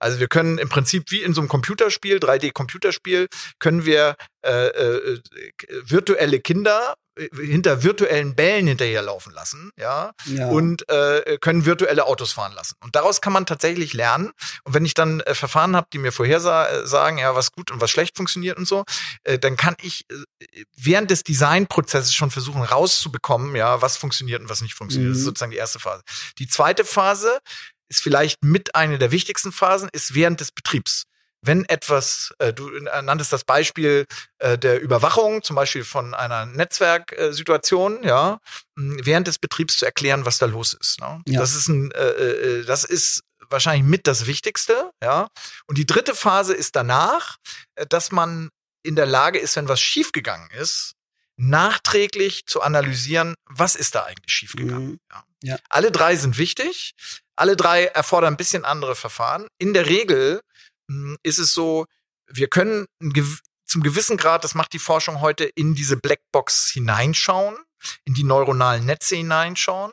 Also 0.00 0.18
wir 0.18 0.28
können 0.28 0.58
im 0.58 0.68
Prinzip 0.68 1.10
wie 1.10 1.22
in 1.22 1.34
so 1.34 1.40
einem 1.40 1.48
Computerspiel, 1.48 2.18
3D-Computerspiel, 2.18 3.28
können 3.58 3.84
wir 3.84 4.16
äh, 4.42 4.68
äh, 4.68 5.20
virtuelle 5.84 6.40
Kinder 6.40 6.94
äh, 7.16 7.28
hinter 7.36 7.82
virtuellen 7.82 8.34
Bällen 8.34 8.66
hinterherlaufen 8.66 9.34
lassen, 9.34 9.70
ja, 9.76 10.12
ja. 10.24 10.48
und 10.48 10.88
äh, 10.88 11.36
können 11.42 11.66
virtuelle 11.66 12.06
Autos 12.06 12.32
fahren 12.32 12.54
lassen. 12.54 12.74
Und 12.80 12.96
daraus 12.96 13.20
kann 13.20 13.34
man 13.34 13.44
tatsächlich 13.44 13.92
lernen. 13.92 14.32
Und 14.64 14.72
wenn 14.72 14.86
ich 14.86 14.94
dann 14.94 15.20
äh, 15.20 15.34
Verfahren 15.34 15.76
habe, 15.76 15.88
die 15.92 15.98
mir 15.98 16.12
vorhersagen, 16.12 17.18
ja, 17.18 17.34
was 17.34 17.52
gut 17.52 17.70
und 17.70 17.82
was 17.82 17.90
schlecht 17.90 18.16
funktioniert 18.16 18.56
und 18.56 18.66
so, 18.66 18.84
äh, 19.24 19.38
dann 19.38 19.58
kann 19.58 19.76
ich 19.82 20.06
äh, 20.10 20.64
während 20.74 21.10
des 21.10 21.22
Designprozesses 21.22 22.14
schon 22.14 22.30
versuchen 22.30 22.62
rauszubekommen, 22.62 23.54
ja, 23.56 23.82
was 23.82 23.98
funktioniert 23.98 24.40
und 24.40 24.48
was 24.48 24.62
nicht 24.62 24.74
funktioniert. 24.74 25.10
Mhm. 25.10 25.12
Das 25.12 25.18
ist 25.18 25.24
mhm. 25.24 25.28
sozusagen 25.28 25.52
die 25.52 25.58
erste 25.58 25.80
Phase. 25.80 26.02
Die 26.38 26.48
zweite 26.48 26.86
Phase 26.86 27.40
ist 27.90 28.02
vielleicht 28.02 28.42
mit 28.42 28.74
einer 28.74 28.98
der 28.98 29.10
wichtigsten 29.10 29.52
Phasen, 29.52 29.90
ist 29.92 30.14
während 30.14 30.40
des 30.40 30.52
Betriebs. 30.52 31.04
Wenn 31.42 31.64
etwas, 31.64 32.34
äh, 32.38 32.52
du 32.52 32.68
nanntest 33.02 33.32
das 33.32 33.44
Beispiel 33.44 34.06
äh, 34.38 34.58
der 34.58 34.80
Überwachung, 34.80 35.42
zum 35.42 35.56
Beispiel 35.56 35.84
von 35.84 36.14
einer 36.14 36.44
Netzwerksituation, 36.46 38.02
ja, 38.02 38.38
während 38.76 39.26
des 39.26 39.38
Betriebs 39.38 39.78
zu 39.78 39.86
erklären, 39.86 40.26
was 40.26 40.38
da 40.38 40.46
los 40.46 40.74
ist. 40.74 41.00
Ne? 41.00 41.22
Ja. 41.26 41.40
Das 41.40 41.54
ist 41.54 41.68
ein, 41.68 41.90
äh, 41.92 42.08
äh, 42.08 42.64
das 42.64 42.84
ist 42.84 43.22
wahrscheinlich 43.48 43.84
mit 43.84 44.06
das 44.06 44.26
Wichtigste, 44.26 44.90
ja. 45.02 45.28
Und 45.66 45.78
die 45.78 45.86
dritte 45.86 46.14
Phase 46.14 46.54
ist 46.54 46.76
danach, 46.76 47.38
äh, 47.74 47.86
dass 47.86 48.12
man 48.12 48.50
in 48.82 48.96
der 48.96 49.06
Lage 49.06 49.38
ist, 49.38 49.56
wenn 49.56 49.68
was 49.68 49.80
schiefgegangen 49.80 50.50
ist, 50.50 50.94
nachträglich 51.40 52.46
zu 52.46 52.60
analysieren, 52.60 53.34
was 53.46 53.74
ist 53.74 53.94
da 53.94 54.04
eigentlich 54.04 54.32
schiefgegangen. 54.32 54.90
Mhm. 54.90 55.00
Ja. 55.42 55.58
Alle 55.70 55.90
drei 55.90 56.16
sind 56.16 56.36
wichtig. 56.36 56.92
Alle 57.34 57.56
drei 57.56 57.86
erfordern 57.86 58.34
ein 58.34 58.36
bisschen 58.36 58.64
andere 58.64 58.94
Verfahren. 58.94 59.46
In 59.58 59.72
der 59.72 59.86
Regel 59.86 60.40
mh, 60.88 61.12
hm, 61.12 61.16
ist 61.22 61.38
es 61.38 61.54
so, 61.54 61.86
wir 62.26 62.48
können 62.48 62.86
zum 63.64 63.82
gewissen 63.82 64.16
Grad, 64.16 64.44
das 64.44 64.54
macht 64.54 64.72
die 64.74 64.78
Forschung 64.78 65.20
heute, 65.20 65.44
in 65.44 65.74
diese 65.74 65.96
Blackbox 65.96 66.70
hineinschauen, 66.72 67.56
in 68.04 68.14
die 68.14 68.24
neuronalen 68.24 68.84
Netze 68.84 69.16
hineinschauen 69.16 69.92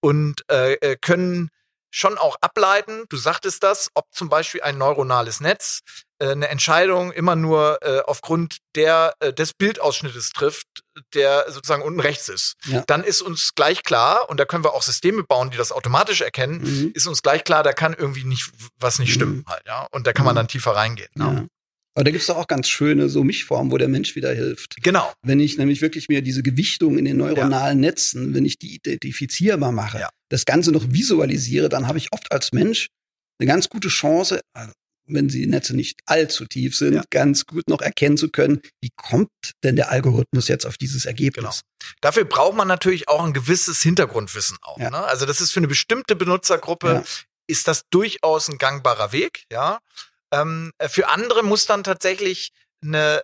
und 0.00 0.48
äh, 0.50 0.74
äh 0.74 0.96
können 0.96 1.50
schon 1.94 2.18
auch 2.18 2.36
ableiten, 2.40 3.04
du 3.08 3.16
sagtest 3.16 3.62
das, 3.62 3.88
ob 3.94 4.06
zum 4.12 4.28
Beispiel 4.28 4.62
ein 4.62 4.76
neuronales 4.76 5.38
Netz 5.38 5.80
äh, 6.18 6.30
eine 6.30 6.48
Entscheidung 6.48 7.12
immer 7.12 7.36
nur 7.36 7.78
äh, 7.82 8.00
aufgrund 8.00 8.58
der 8.74 9.14
äh, 9.20 9.32
des 9.32 9.52
Bildausschnittes 9.54 10.30
trifft, 10.30 10.66
der 11.14 11.44
sozusagen 11.52 11.82
unten 11.82 12.00
rechts 12.00 12.28
ist. 12.28 12.54
Ja. 12.64 12.82
Dann 12.88 13.04
ist 13.04 13.22
uns 13.22 13.52
gleich 13.54 13.84
klar, 13.84 14.28
und 14.28 14.40
da 14.40 14.44
können 14.44 14.64
wir 14.64 14.74
auch 14.74 14.82
Systeme 14.82 15.22
bauen, 15.22 15.50
die 15.50 15.56
das 15.56 15.70
automatisch 15.70 16.20
erkennen, 16.20 16.62
mhm. 16.62 16.90
ist 16.94 17.06
uns 17.06 17.22
gleich 17.22 17.44
klar, 17.44 17.62
da 17.62 17.72
kann 17.72 17.94
irgendwie 17.94 18.24
nicht 18.24 18.50
was 18.80 18.98
nicht 18.98 19.10
mhm. 19.10 19.14
stimmen 19.14 19.44
halt, 19.48 19.62
ja. 19.64 19.86
Und 19.92 20.08
da 20.08 20.12
kann 20.12 20.24
man 20.24 20.34
mhm. 20.34 20.38
dann 20.38 20.48
tiefer 20.48 20.74
reingehen. 20.74 21.10
Ja. 21.16 21.46
Aber 21.94 22.04
da 22.04 22.10
gibt's 22.10 22.26
doch 22.26 22.36
auch 22.36 22.48
ganz 22.48 22.68
schöne 22.68 23.08
so 23.08 23.22
Mischformen, 23.22 23.70
wo 23.70 23.78
der 23.78 23.88
Mensch 23.88 24.16
wieder 24.16 24.32
hilft. 24.34 24.76
Genau. 24.82 25.12
Wenn 25.22 25.38
ich 25.38 25.58
nämlich 25.58 25.80
wirklich 25.80 26.08
mir 26.08 26.22
diese 26.22 26.42
Gewichtung 26.42 26.98
in 26.98 27.04
den 27.04 27.18
neuronalen 27.18 27.82
ja. 27.82 27.90
Netzen, 27.90 28.34
wenn 28.34 28.44
ich 28.44 28.58
die 28.58 28.74
identifizierbar 28.74 29.70
mache, 29.70 30.00
ja. 30.00 30.10
das 30.28 30.44
Ganze 30.44 30.72
noch 30.72 30.84
visualisiere, 30.90 31.68
dann 31.68 31.86
habe 31.86 31.98
ich 31.98 32.12
oft 32.12 32.32
als 32.32 32.52
Mensch 32.52 32.88
eine 33.38 33.46
ganz 33.46 33.68
gute 33.68 33.88
Chance, 33.88 34.40
also 34.54 34.72
wenn 35.06 35.28
die 35.28 35.46
Netze 35.46 35.76
nicht 35.76 36.00
allzu 36.06 36.46
tief 36.46 36.76
sind, 36.76 36.94
ja. 36.94 37.02
ganz 37.10 37.46
gut 37.46 37.68
noch 37.68 37.80
erkennen 37.80 38.16
zu 38.16 38.30
können, 38.30 38.60
wie 38.80 38.90
kommt 38.96 39.30
denn 39.62 39.76
der 39.76 39.90
Algorithmus 39.90 40.48
jetzt 40.48 40.66
auf 40.66 40.78
dieses 40.78 41.04
Ergebnis. 41.04 41.44
Genau. 41.44 41.94
Dafür 42.00 42.24
braucht 42.24 42.56
man 42.56 42.68
natürlich 42.68 43.08
auch 43.08 43.24
ein 43.24 43.34
gewisses 43.34 43.82
Hintergrundwissen 43.82 44.56
auch. 44.62 44.78
Ja. 44.78 44.90
Ne? 44.90 45.04
Also 45.04 45.26
das 45.26 45.40
ist 45.40 45.52
für 45.52 45.60
eine 45.60 45.68
bestimmte 45.68 46.16
Benutzergruppe, 46.16 46.88
ja. 46.88 47.04
ist 47.46 47.68
das 47.68 47.82
durchaus 47.90 48.48
ein 48.48 48.58
gangbarer 48.58 49.12
Weg, 49.12 49.44
ja. 49.52 49.78
Ähm, 50.34 50.72
äh, 50.78 50.88
für 50.88 51.08
andere 51.08 51.42
muss 51.42 51.66
dann 51.66 51.84
tatsächlich 51.84 52.52
eine 52.82 53.22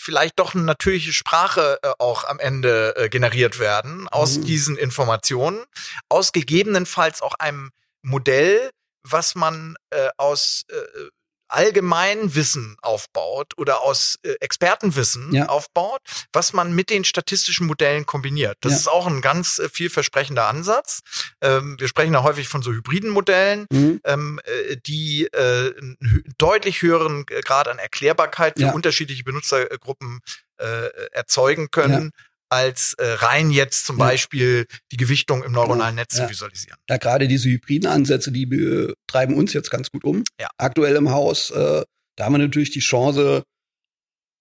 vielleicht 0.00 0.38
doch 0.38 0.54
eine 0.54 0.62
natürliche 0.62 1.12
Sprache 1.12 1.78
äh, 1.82 1.90
auch 1.98 2.24
am 2.24 2.38
Ende 2.38 2.94
äh, 2.96 3.08
generiert 3.08 3.58
werden 3.58 4.08
aus 4.08 4.38
mhm. 4.38 4.44
diesen 4.44 4.76
Informationen, 4.76 5.64
aus 6.08 6.32
gegebenenfalls 6.32 7.20
auch 7.20 7.34
einem 7.34 7.70
Modell, 8.02 8.70
was 9.02 9.34
man 9.34 9.76
äh, 9.90 10.08
aus 10.16 10.64
äh, 10.68 11.08
allgemeinen 11.48 12.34
Wissen 12.34 12.76
aufbaut 12.82 13.54
oder 13.56 13.82
aus 13.82 14.18
äh, 14.22 14.34
Expertenwissen 14.40 15.32
ja. 15.32 15.46
aufbaut, 15.46 16.00
was 16.32 16.52
man 16.52 16.72
mit 16.72 16.90
den 16.90 17.04
statistischen 17.04 17.66
Modellen 17.66 18.06
kombiniert. 18.06 18.56
Das 18.60 18.72
ja. 18.72 18.78
ist 18.78 18.88
auch 18.88 19.06
ein 19.06 19.20
ganz 19.20 19.58
äh, 19.58 19.68
vielversprechender 19.68 20.46
Ansatz. 20.46 21.00
Ähm, 21.40 21.76
wir 21.78 21.88
sprechen 21.88 22.12
da 22.12 22.22
häufig 22.22 22.48
von 22.48 22.62
so 22.62 22.72
hybriden 22.72 23.10
Modellen, 23.10 23.66
mhm. 23.70 24.00
ähm, 24.04 24.40
äh, 24.44 24.76
die 24.86 25.24
äh, 25.32 25.74
einen 25.78 26.24
deutlich 26.38 26.82
höheren 26.82 27.26
Grad 27.26 27.68
an 27.68 27.78
Erklärbarkeit 27.78 28.54
für 28.58 28.66
ja. 28.66 28.72
unterschiedliche 28.72 29.24
Benutzergruppen 29.24 30.20
äh, 30.58 30.88
erzeugen 31.12 31.70
können 31.70 32.12
als 32.50 32.94
äh, 32.94 33.04
rein 33.04 33.50
jetzt 33.50 33.86
zum 33.86 33.98
ja. 33.98 34.06
Beispiel 34.06 34.66
die 34.92 34.96
Gewichtung 34.96 35.42
im 35.44 35.52
neuronalen 35.52 35.96
Netz 35.96 36.16
ja. 36.16 36.24
zu 36.24 36.30
visualisieren. 36.30 36.78
Ja, 36.88 36.96
gerade 36.96 37.28
diese 37.28 37.48
hybriden 37.48 37.88
Ansätze, 37.88 38.32
die 38.32 38.94
treiben 39.06 39.34
uns 39.34 39.52
jetzt 39.52 39.70
ganz 39.70 39.90
gut 39.90 40.04
um. 40.04 40.24
Ja. 40.40 40.48
Aktuell 40.56 40.96
im 40.96 41.10
Haus, 41.10 41.50
äh, 41.50 41.84
da 42.16 42.24
haben 42.24 42.32
wir 42.32 42.38
natürlich 42.38 42.70
die 42.70 42.80
Chance, 42.80 43.44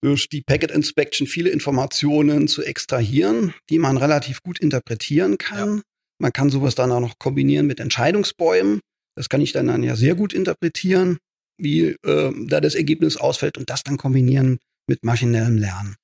durch 0.03 0.29
die 0.29 0.41
Packet 0.41 0.71
Inspection 0.71 1.27
viele 1.27 1.49
Informationen 1.49 2.47
zu 2.47 2.63
extrahieren, 2.63 3.53
die 3.69 3.79
man 3.79 3.97
relativ 3.97 4.41
gut 4.43 4.59
interpretieren 4.59 5.37
kann. 5.37 5.77
Ja. 5.77 5.81
Man 6.19 6.33
kann 6.33 6.49
sowas 6.49 6.75
dann 6.75 6.91
auch 6.91 6.99
noch 6.99 7.17
kombinieren 7.19 7.67
mit 7.67 7.79
Entscheidungsbäumen. 7.79 8.79
Das 9.15 9.29
kann 9.29 9.41
ich 9.41 9.53
dann, 9.53 9.67
dann 9.67 9.83
ja 9.83 9.95
sehr 9.95 10.15
gut 10.15 10.33
interpretieren. 10.33 11.17
wie 11.59 11.95
äh, 12.03 12.31
da 12.47 12.61
das 12.61 12.75
Ergebnis 12.75 13.17
ausfällt 13.17 13.57
und 13.57 13.69
das 13.69 13.83
dann 13.83 13.97
kombinieren 13.97 14.59
mit 14.87 15.03
maschinellem 15.03 15.57
Lernen. 15.57 15.95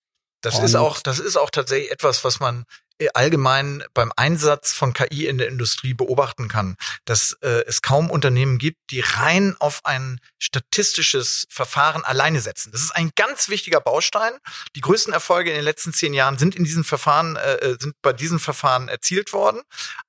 Das 0.44 0.60
ist 0.60 0.76
auch, 0.76 1.00
das 1.00 1.20
ist 1.20 1.38
auch 1.38 1.50
tatsächlich 1.50 1.92
etwas, 1.92 2.24
was 2.24 2.40
man 2.40 2.66
allgemein 3.14 3.84
beim 3.94 4.12
Einsatz 4.16 4.74
von 4.74 4.94
KI 4.94 5.28
in 5.28 5.38
der 5.38 5.48
Industrie 5.48 5.94
beobachten 5.94 6.48
kann, 6.48 6.76
dass 7.06 7.38
äh, 7.42 7.64
es 7.66 7.82
kaum 7.82 8.10
Unternehmen 8.10 8.58
gibt, 8.58 8.78
die 8.92 9.02
rein 9.02 9.56
auf 9.60 9.82
ein 9.84 10.20
statistisches 10.40 11.46
Verfahren 11.50 12.04
alleine 12.04 12.42
setzen. 12.42 12.72
Das 12.72 12.82
ist 12.82 12.96
ein 12.96 13.12
ganz 13.16 13.50
wichtiger 13.50 13.82
Baustein. 13.82 14.34
Die 14.76 14.82
größten 14.82 15.14
Erfolge 15.14 15.50
in 15.50 15.56
den 15.56 15.66
letzten 15.66 15.94
zehn 15.94 16.14
Jahren 16.14 16.38
sind 16.38 16.56
in 16.56 16.64
diesen 16.64 16.84
Verfahren, 16.84 17.36
äh, 17.36 17.56
äh 17.56 17.78
sind 17.80 17.96
bei 18.02 18.14
diesen 18.14 18.40
Verfahren 18.40 18.88
erzielt 18.88 19.34
worden. 19.34 19.62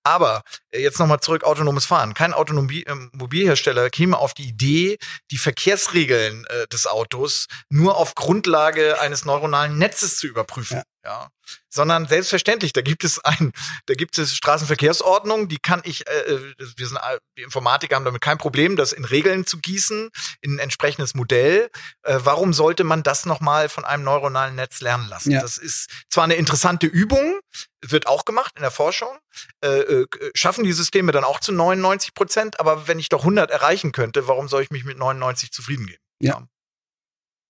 Aber 0.02 0.42
äh, 0.70 0.80
jetzt 0.80 0.98
nochmal 0.98 1.20
zurück, 1.20 1.44
autonomes 1.44 1.86
Fahren. 1.86 2.14
Kein 2.14 2.34
Automobilhersteller 2.34 3.90
käme 3.90 4.18
auf 4.18 4.34
die 4.34 4.48
Idee, 4.48 4.98
die 5.30 5.38
Verkehrsregeln 5.38 6.44
äh, 6.46 6.66
des 6.68 6.86
Autos 6.86 7.46
nur 7.68 7.96
auf 7.96 8.14
Grundlage 8.14 9.00
eines 9.00 9.24
neuronalen 9.24 9.78
Netzes 9.78 10.16
zu 10.16 10.26
überprüfen. 10.26 10.78
Ja. 10.78 10.82
Ja. 11.04 11.28
Sondern 11.68 12.08
selbstverständlich, 12.08 12.72
da 12.72 12.80
gibt 12.80 13.04
es 13.04 13.22
ein, 13.24 13.52
da 13.86 13.94
gibt 13.94 14.16
es 14.18 14.34
Straßenverkehrsordnung, 14.34 15.48
die 15.48 15.58
kann 15.58 15.82
ich, 15.84 16.08
äh, 16.08 16.12
äh 16.12 16.54
wir 16.76 16.86
sind, 16.86 16.98
die 17.36 17.42
Informatiker 17.42 17.96
haben 17.96 18.04
damit 18.04 18.22
kein 18.22 18.38
Problem, 18.38 18.76
das 18.76 18.92
in 18.92 19.04
Regeln 19.04 19.46
zu 19.46 19.58
gießen, 19.58 20.10
in 20.40 20.56
ein 20.56 20.58
entsprechendes 20.58 21.14
Modell. 21.14 21.70
Äh, 22.02 22.18
warum 22.22 22.52
sollte 22.52 22.84
man 22.84 23.02
das 23.02 23.26
nochmal 23.26 23.68
von 23.68 23.84
einem 23.84 24.04
neuronalen 24.04 24.54
Netz 24.54 24.80
lernen 24.80 25.08
lassen? 25.08 25.32
Ja. 25.32 25.40
Das 25.40 25.58
ist 25.58 25.90
zwar 26.08 26.24
eine 26.24 26.34
interessante 26.34 26.86
Übung, 26.86 27.40
wird 27.82 28.06
auch 28.06 28.24
gemacht 28.24 28.52
in 28.56 28.62
der 28.62 28.70
Forschung, 28.70 29.18
äh, 29.62 29.68
äh 29.68 30.06
schaffen 30.34 30.64
die 30.64 30.72
Systeme 30.72 31.12
dann 31.12 31.24
auch 31.24 31.40
zu 31.40 31.52
99 31.52 32.14
Prozent, 32.14 32.60
aber 32.60 32.88
wenn 32.88 32.98
ich 32.98 33.10
doch 33.10 33.20
100 33.20 33.50
erreichen 33.50 33.92
könnte, 33.92 34.26
warum 34.28 34.48
soll 34.48 34.62
ich 34.62 34.70
mich 34.70 34.84
mit 34.84 34.96
99 34.96 35.52
zufrieden 35.52 35.86
geben? 35.86 36.02
Ja. 36.20 36.46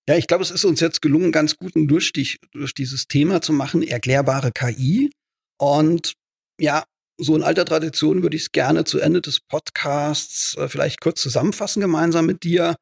Ja. 0.07 0.15
Ich 0.15 0.27
glaube, 0.27 0.43
es 0.43 0.51
ist 0.51 0.65
uns 0.65 0.79
jetzt 0.79 1.01
gelungen, 1.01 1.31
ganz 1.31 1.57
guten 1.57 1.87
Durchstich 1.87 2.39
durch 2.51 2.73
dieses 2.73 3.07
Thema 3.07 3.41
zu 3.41 3.53
machen, 3.53 3.83
erklärbare 3.83 4.51
KI. 4.51 5.11
Und 5.57 6.13
ja, 6.59 6.83
so 7.17 7.35
in 7.35 7.43
alter 7.43 7.65
Tradition 7.65 8.23
würde 8.23 8.35
ich 8.35 8.43
es 8.43 8.51
gerne 8.51 8.83
zu 8.83 8.99
Ende 8.99 9.21
des 9.21 9.39
Podcasts 9.39 10.55
äh, 10.57 10.67
vielleicht 10.67 11.01
kurz 11.01 11.21
zusammenfassen 11.21 11.81
gemeinsam 11.81 12.25
mit 12.25 12.43
dir. 12.43 12.75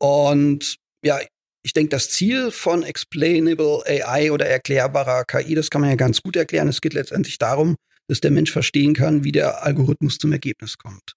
Und 0.00 0.76
ja, 1.04 1.20
ich 1.62 1.72
denke, 1.72 1.90
das 1.90 2.10
Ziel 2.10 2.50
von 2.50 2.82
Explainable 2.82 3.82
AI 3.86 4.30
oder 4.32 4.46
erklärbarer 4.46 5.24
KI, 5.24 5.54
das 5.54 5.70
kann 5.70 5.80
man 5.80 5.90
ja 5.90 5.96
ganz 5.96 6.20
gut 6.20 6.36
erklären. 6.36 6.68
Es 6.68 6.80
geht 6.80 6.94
letztendlich 6.94 7.38
darum, 7.38 7.76
dass 8.08 8.20
der 8.20 8.30
Mensch 8.30 8.52
verstehen 8.52 8.94
kann, 8.94 9.24
wie 9.24 9.32
der 9.32 9.64
Algorithmus 9.64 10.18
zum 10.18 10.32
Ergebnis 10.32 10.78
kommt. 10.78 11.14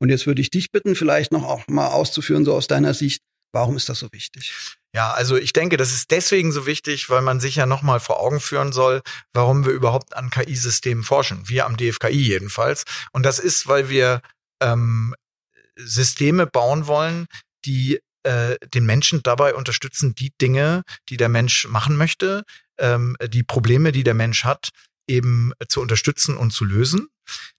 Und 0.00 0.08
jetzt 0.08 0.26
würde 0.26 0.42
ich 0.42 0.50
dich 0.50 0.72
bitten, 0.72 0.96
vielleicht 0.96 1.30
noch 1.30 1.44
auch 1.44 1.68
mal 1.68 1.88
auszuführen, 1.88 2.44
so 2.44 2.54
aus 2.54 2.66
deiner 2.66 2.94
Sicht, 2.94 3.22
warum 3.52 3.76
ist 3.76 3.88
das 3.88 3.98
so 3.98 4.08
wichtig? 4.12 4.52
Ja, 4.94 5.12
also 5.12 5.36
ich 5.36 5.52
denke, 5.52 5.76
das 5.76 5.92
ist 5.92 6.10
deswegen 6.10 6.52
so 6.52 6.66
wichtig, 6.66 7.08
weil 7.08 7.22
man 7.22 7.40
sich 7.40 7.56
ja 7.56 7.64
nochmal 7.64 8.00
vor 8.00 8.20
Augen 8.20 8.40
führen 8.40 8.72
soll, 8.72 9.00
warum 9.32 9.64
wir 9.64 9.72
überhaupt 9.72 10.14
an 10.14 10.30
KI-Systemen 10.30 11.02
forschen. 11.02 11.48
Wir 11.48 11.64
am 11.64 11.76
DFKI 11.76 12.10
jedenfalls. 12.10 12.84
Und 13.12 13.24
das 13.24 13.38
ist, 13.38 13.66
weil 13.68 13.88
wir 13.88 14.20
ähm, 14.62 15.14
Systeme 15.76 16.46
bauen 16.46 16.86
wollen, 16.86 17.26
die 17.64 18.00
äh, 18.24 18.56
den 18.74 18.84
Menschen 18.84 19.22
dabei 19.22 19.54
unterstützen, 19.54 20.14
die 20.14 20.32
Dinge, 20.40 20.82
die 21.08 21.16
der 21.16 21.28
Mensch 21.28 21.66
machen 21.68 21.96
möchte, 21.96 22.44
ähm, 22.78 23.16
die 23.28 23.42
Probleme, 23.42 23.92
die 23.92 24.04
der 24.04 24.14
Mensch 24.14 24.44
hat, 24.44 24.70
eben 25.08 25.52
zu 25.68 25.80
unterstützen 25.80 26.36
und 26.36 26.52
zu 26.52 26.64
lösen. 26.64 27.08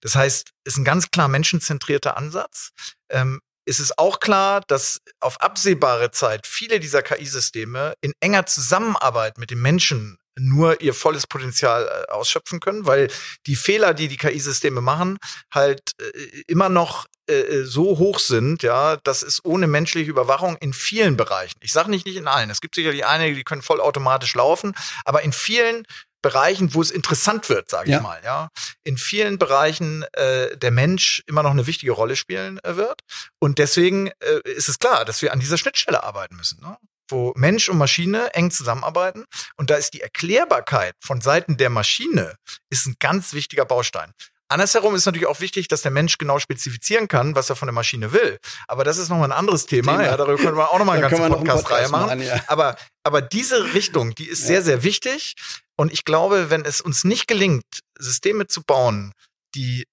Das 0.02 0.16
heißt, 0.16 0.52
ist 0.66 0.78
ein 0.78 0.86
ganz 0.86 1.10
klar 1.12 1.28
menschenzentrierter 1.28 2.16
Ansatz. 2.16 2.72
Ähm, 3.10 3.42
ist 3.66 3.80
es 3.80 3.98
auch 3.98 4.20
klar, 4.20 4.62
dass 4.68 5.00
auf 5.20 5.42
absehbare 5.42 6.12
Zeit 6.12 6.48
viele 6.48 6.80
dieser 6.80 7.02
KI-Systeme 7.02 7.94
in 8.02 8.14
enger 8.20 8.46
Zusammenarbeit 8.46 9.38
mit 9.38 9.52
den 9.52 9.62
Menschen 9.62 10.18
nur 10.38 10.82
ihr 10.82 10.94
volles 10.94 11.28
Potenzial 11.28 11.88
äh, 11.88 12.12
ausschöpfen 12.12 12.60
können, 12.60 12.86
weil 12.86 13.10
die 13.46 13.56
Fehler, 13.56 13.94
die 13.94 14.08
die 14.08 14.18
KI-Systeme 14.18 14.82
machen, 14.82 15.20
halt 15.52 15.92
äh, 16.00 16.42
immer 16.48 16.70
noch 16.70 17.06
äh, 17.30 17.34
äh, 17.34 17.64
so 17.66 17.98
hoch 17.98 18.20
sind, 18.20 18.64
ja, 18.64 18.98
dass 18.98 19.22
es 19.22 19.46
ohne 19.46 19.68
menschliche 19.68 20.10
Überwachung 20.10 20.58
in 20.58 20.74
vielen 20.74 21.16
Bereichen, 21.16 21.58
ich 21.62 21.72
sage 21.72 21.90
nicht 21.90 22.06
nicht 22.06 22.18
in 22.18 22.28
allen, 22.28 22.50
es 22.50 22.60
gibt 22.60 22.76
sicherlich 22.76 23.06
einige, 23.06 23.36
die 23.36 23.44
können 23.44 23.62
vollautomatisch 23.62 24.36
laufen, 24.36 24.74
aber 25.06 25.22
in 25.22 25.32
vielen 25.32 25.86
Bereichen, 26.24 26.74
wo 26.74 26.82
es 26.82 26.90
interessant 26.90 27.50
wird, 27.50 27.70
sage 27.70 27.90
ich 27.90 27.94
ja. 27.94 28.02
mal, 28.02 28.20
ja, 28.24 28.50
in 28.84 28.98
vielen 28.98 29.38
Bereichen 29.38 30.04
äh, 30.14 30.58
der 30.58 30.72
Mensch 30.72 31.22
immer 31.28 31.44
noch 31.44 31.52
eine 31.52 31.68
wichtige 31.68 31.92
Rolle 31.92 32.16
spielen 32.16 32.60
äh, 32.64 32.76
wird. 32.76 33.02
Und 33.40 33.60
deswegen 33.60 34.08
äh, 34.08 34.40
ist 34.46 34.70
es 34.70 34.80
klar, 34.80 35.06
dass 35.06 35.22
wir 35.22 35.32
an 35.34 35.40
dieser 35.40 35.60
Schnittstelle 35.60 36.04
arbeiten 36.04 36.36
müssen. 36.36 36.60
Ne? 36.62 36.76
wo 37.10 37.34
Mensch 37.36 37.68
und 37.70 37.78
Maschine 37.78 38.34
eng 38.34 38.50
zusammenarbeiten. 38.50 39.26
Und 39.58 39.70
da 39.70 39.76
ist 39.76 39.94
die 39.94 40.02
Erklärbarkeit 40.02 40.96
von 41.00 41.22
Seiten 41.22 41.58
der 41.58 41.70
Maschine 41.70 42.38
ist 42.70 42.88
ein 42.88 42.96
ganz 42.98 43.34
wichtiger 43.34 43.66
Baustein. 43.66 44.14
Andersherum 44.54 44.94
ist 44.94 45.06
natürlich 45.06 45.28
auch 45.28 45.40
wichtig, 45.40 45.68
dass 45.68 45.82
der 45.82 45.92
Mensch 45.92 46.18
genau 46.20 46.38
spezifizieren 46.38 47.08
kann, 47.08 47.34
was 47.36 47.50
er 47.50 47.56
von 47.56 47.66
der 47.66 47.74
Maschine 47.74 48.14
will. 48.14 48.38
Aber 48.68 48.84
das 48.84 49.00
ist 49.00 49.10
nochmal 49.10 49.30
ein 49.30 49.38
anderes 49.38 49.66
Thema. 49.66 49.94
Thema. 49.94 50.04
Ja, 50.04 50.18
darüber 50.18 50.38
können 50.38 50.58
wir 50.58 50.70
auch 50.72 50.78
nochmal 50.78 50.98
eine 51.04 51.10
ganze 51.10 51.28
Podcast-Reihe 51.28 51.90
machen. 51.90 52.20
machen 52.20 52.22
ja. 52.22 52.40
aber, 52.48 52.76
aber 53.04 53.22
diese 53.22 53.74
Richtung, 53.74 54.14
die 54.14 54.28
ist 54.28 54.42
ja. 54.42 54.48
sehr, 54.48 54.62
sehr 54.62 54.84
wichtig. 54.84 55.36
Und 55.76 55.92
ich 55.92 56.06
glaube, 56.06 56.50
wenn 56.50 56.66
es 56.66 56.82
uns 56.82 57.04
nicht 57.04 57.28
gelingt, 57.28 57.66
Systeme 57.98 58.48
zu 58.48 58.62
bauen, 58.64 59.14
die 59.56 59.86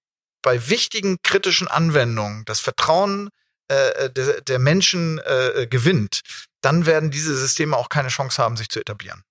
bei 0.43 0.69
wichtigen 0.69 1.17
kritischen 1.23 1.69
Anwendungen 1.69 2.45
das 2.45 2.61
Vertrauen 2.61 3.31
äh, 3.69 4.11
der, 4.11 4.41
der 4.43 4.59
Menschen 4.59 5.21
äh, 5.25 5.67
gewinnt, 5.69 6.21
dann 6.63 6.87
werden 6.87 7.11
diese 7.11 7.37
Systeme 7.37 7.77
auch 7.77 7.89
keine 7.89 8.09
Chance 8.09 8.43
haben, 8.43 8.57
sich 8.57 8.69
zu 8.69 8.81
etablieren. 8.81 9.23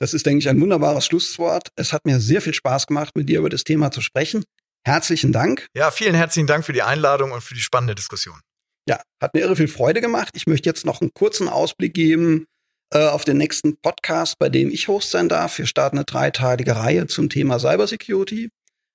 Das 0.00 0.14
ist, 0.14 0.26
denke 0.26 0.40
ich, 0.40 0.48
ein 0.48 0.60
wunderbares 0.60 1.06
Schlusswort. 1.06 1.68
Es 1.76 1.92
hat 1.92 2.04
mir 2.04 2.18
sehr 2.18 2.42
viel 2.42 2.54
Spaß 2.54 2.88
gemacht, 2.88 3.14
mit 3.14 3.28
dir 3.28 3.38
über 3.38 3.50
das 3.50 3.62
Thema 3.62 3.92
zu 3.92 4.00
sprechen. 4.00 4.42
Herzlichen 4.84 5.32
Dank. 5.32 5.68
Ja, 5.76 5.92
vielen 5.92 6.16
herzlichen 6.16 6.48
Dank 6.48 6.64
für 6.64 6.72
die 6.72 6.82
Einladung 6.82 7.30
und 7.30 7.40
für 7.40 7.54
die 7.54 7.60
spannende 7.60 7.94
Diskussion. 7.94 8.40
Ja, 8.88 9.00
hat 9.20 9.34
mir 9.34 9.42
irre 9.42 9.54
viel 9.54 9.68
Freude 9.68 10.00
gemacht. 10.00 10.30
Ich 10.34 10.48
möchte 10.48 10.68
jetzt 10.68 10.84
noch 10.84 11.00
einen 11.00 11.12
kurzen 11.14 11.48
Ausblick 11.48 11.94
geben 11.94 12.46
äh, 12.92 13.06
auf 13.06 13.24
den 13.24 13.38
nächsten 13.38 13.76
Podcast, 13.78 14.38
bei 14.38 14.48
dem 14.48 14.70
ich 14.70 14.88
Host 14.88 15.10
sein 15.10 15.28
darf. 15.28 15.58
Wir 15.58 15.66
starten 15.66 15.96
eine 15.96 16.04
dreiteilige 16.04 16.76
Reihe 16.76 17.06
zum 17.06 17.28
Thema 17.28 17.58
Cybersecurity. 17.58 18.50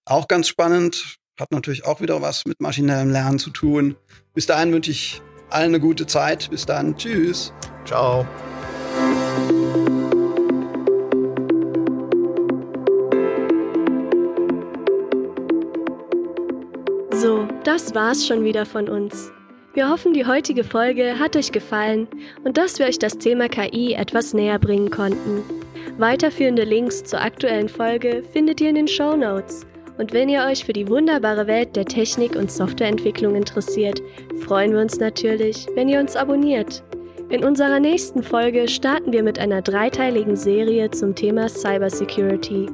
Auch 0.06 0.28
ganz 0.28 0.48
spannend. 0.48 1.18
Hat 1.40 1.52
natürlich 1.52 1.86
auch 1.86 2.02
wieder 2.02 2.22
was 2.22 2.46
mit 2.46 2.62
maschinellem 2.62 3.10
Lernen 3.10 3.40
zu 3.40 3.50
tun. 3.50 3.96
Bis 4.34 4.46
dahin 4.46 4.72
wünsche 4.72 4.92
ich 4.92 5.22
allen 5.50 5.70
eine 5.70 5.80
gute 5.80 6.06
Zeit. 6.08 6.50
Bis 6.50 6.66
dann. 6.66 6.96
Tschüss. 6.98 7.54
Ciao. 7.86 8.28
So, 17.14 17.48
das 17.64 17.96
war's 17.96 18.28
schon 18.28 18.44
wieder 18.44 18.66
von 18.66 18.90
uns. 18.90 19.32
Wir 19.78 19.92
hoffen, 19.92 20.12
die 20.12 20.26
heutige 20.26 20.64
Folge 20.64 21.20
hat 21.20 21.36
euch 21.36 21.52
gefallen 21.52 22.08
und 22.44 22.58
dass 22.58 22.80
wir 22.80 22.88
euch 22.88 22.98
das 22.98 23.20
Thema 23.20 23.48
KI 23.48 23.94
etwas 23.94 24.34
näher 24.34 24.58
bringen 24.58 24.90
konnten. 24.90 25.44
Weiterführende 26.00 26.64
Links 26.64 27.04
zur 27.04 27.22
aktuellen 27.22 27.70
Folge 27.70 28.24
findet 28.34 28.60
ihr 28.60 28.70
in 28.70 28.76
den 28.76 28.88
Show 28.88 29.16
Notes. 29.16 29.68
Und 30.00 30.14
wenn 30.14 30.30
ihr 30.30 30.44
euch 30.46 30.66
für 30.66 30.74
die 30.74 30.90
wunderbare 30.90 31.46
Welt 31.46 31.76
der 31.76 31.86
Technik 31.86 32.36
und 32.36 32.52
Softwareentwicklung 32.52 33.36
interessiert, 33.36 34.02
freuen 34.48 34.74
wir 34.74 34.80
uns 34.80 34.98
natürlich, 34.98 35.68
wenn 35.76 35.90
ihr 35.90 36.00
uns 36.00 36.16
abonniert. 36.16 36.82
In 37.30 37.46
unserer 37.46 37.80
nächsten 37.80 38.24
Folge 38.24 38.68
starten 38.68 39.14
wir 39.14 39.22
mit 39.22 39.38
einer 39.38 39.62
dreiteiligen 39.62 40.36
Serie 40.36 40.90
zum 40.90 41.14
Thema 41.14 41.50
Cybersecurity. 41.50 42.66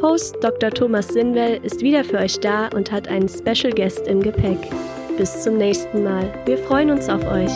Host 0.00 0.36
Dr. 0.40 0.70
Thomas 0.70 1.08
Sinwell 1.08 1.60
ist 1.62 1.82
wieder 1.82 2.02
für 2.02 2.16
euch 2.16 2.40
da 2.40 2.68
und 2.68 2.90
hat 2.90 3.08
einen 3.08 3.28
Special 3.28 3.74
Guest 3.74 4.08
im 4.08 4.22
Gepäck. 4.22 4.70
Bis 5.16 5.42
zum 5.42 5.56
nächsten 5.56 6.02
Mal. 6.02 6.30
Wir 6.44 6.58
freuen 6.58 6.90
uns 6.90 7.08
auf 7.08 7.26
euch. 7.26 7.50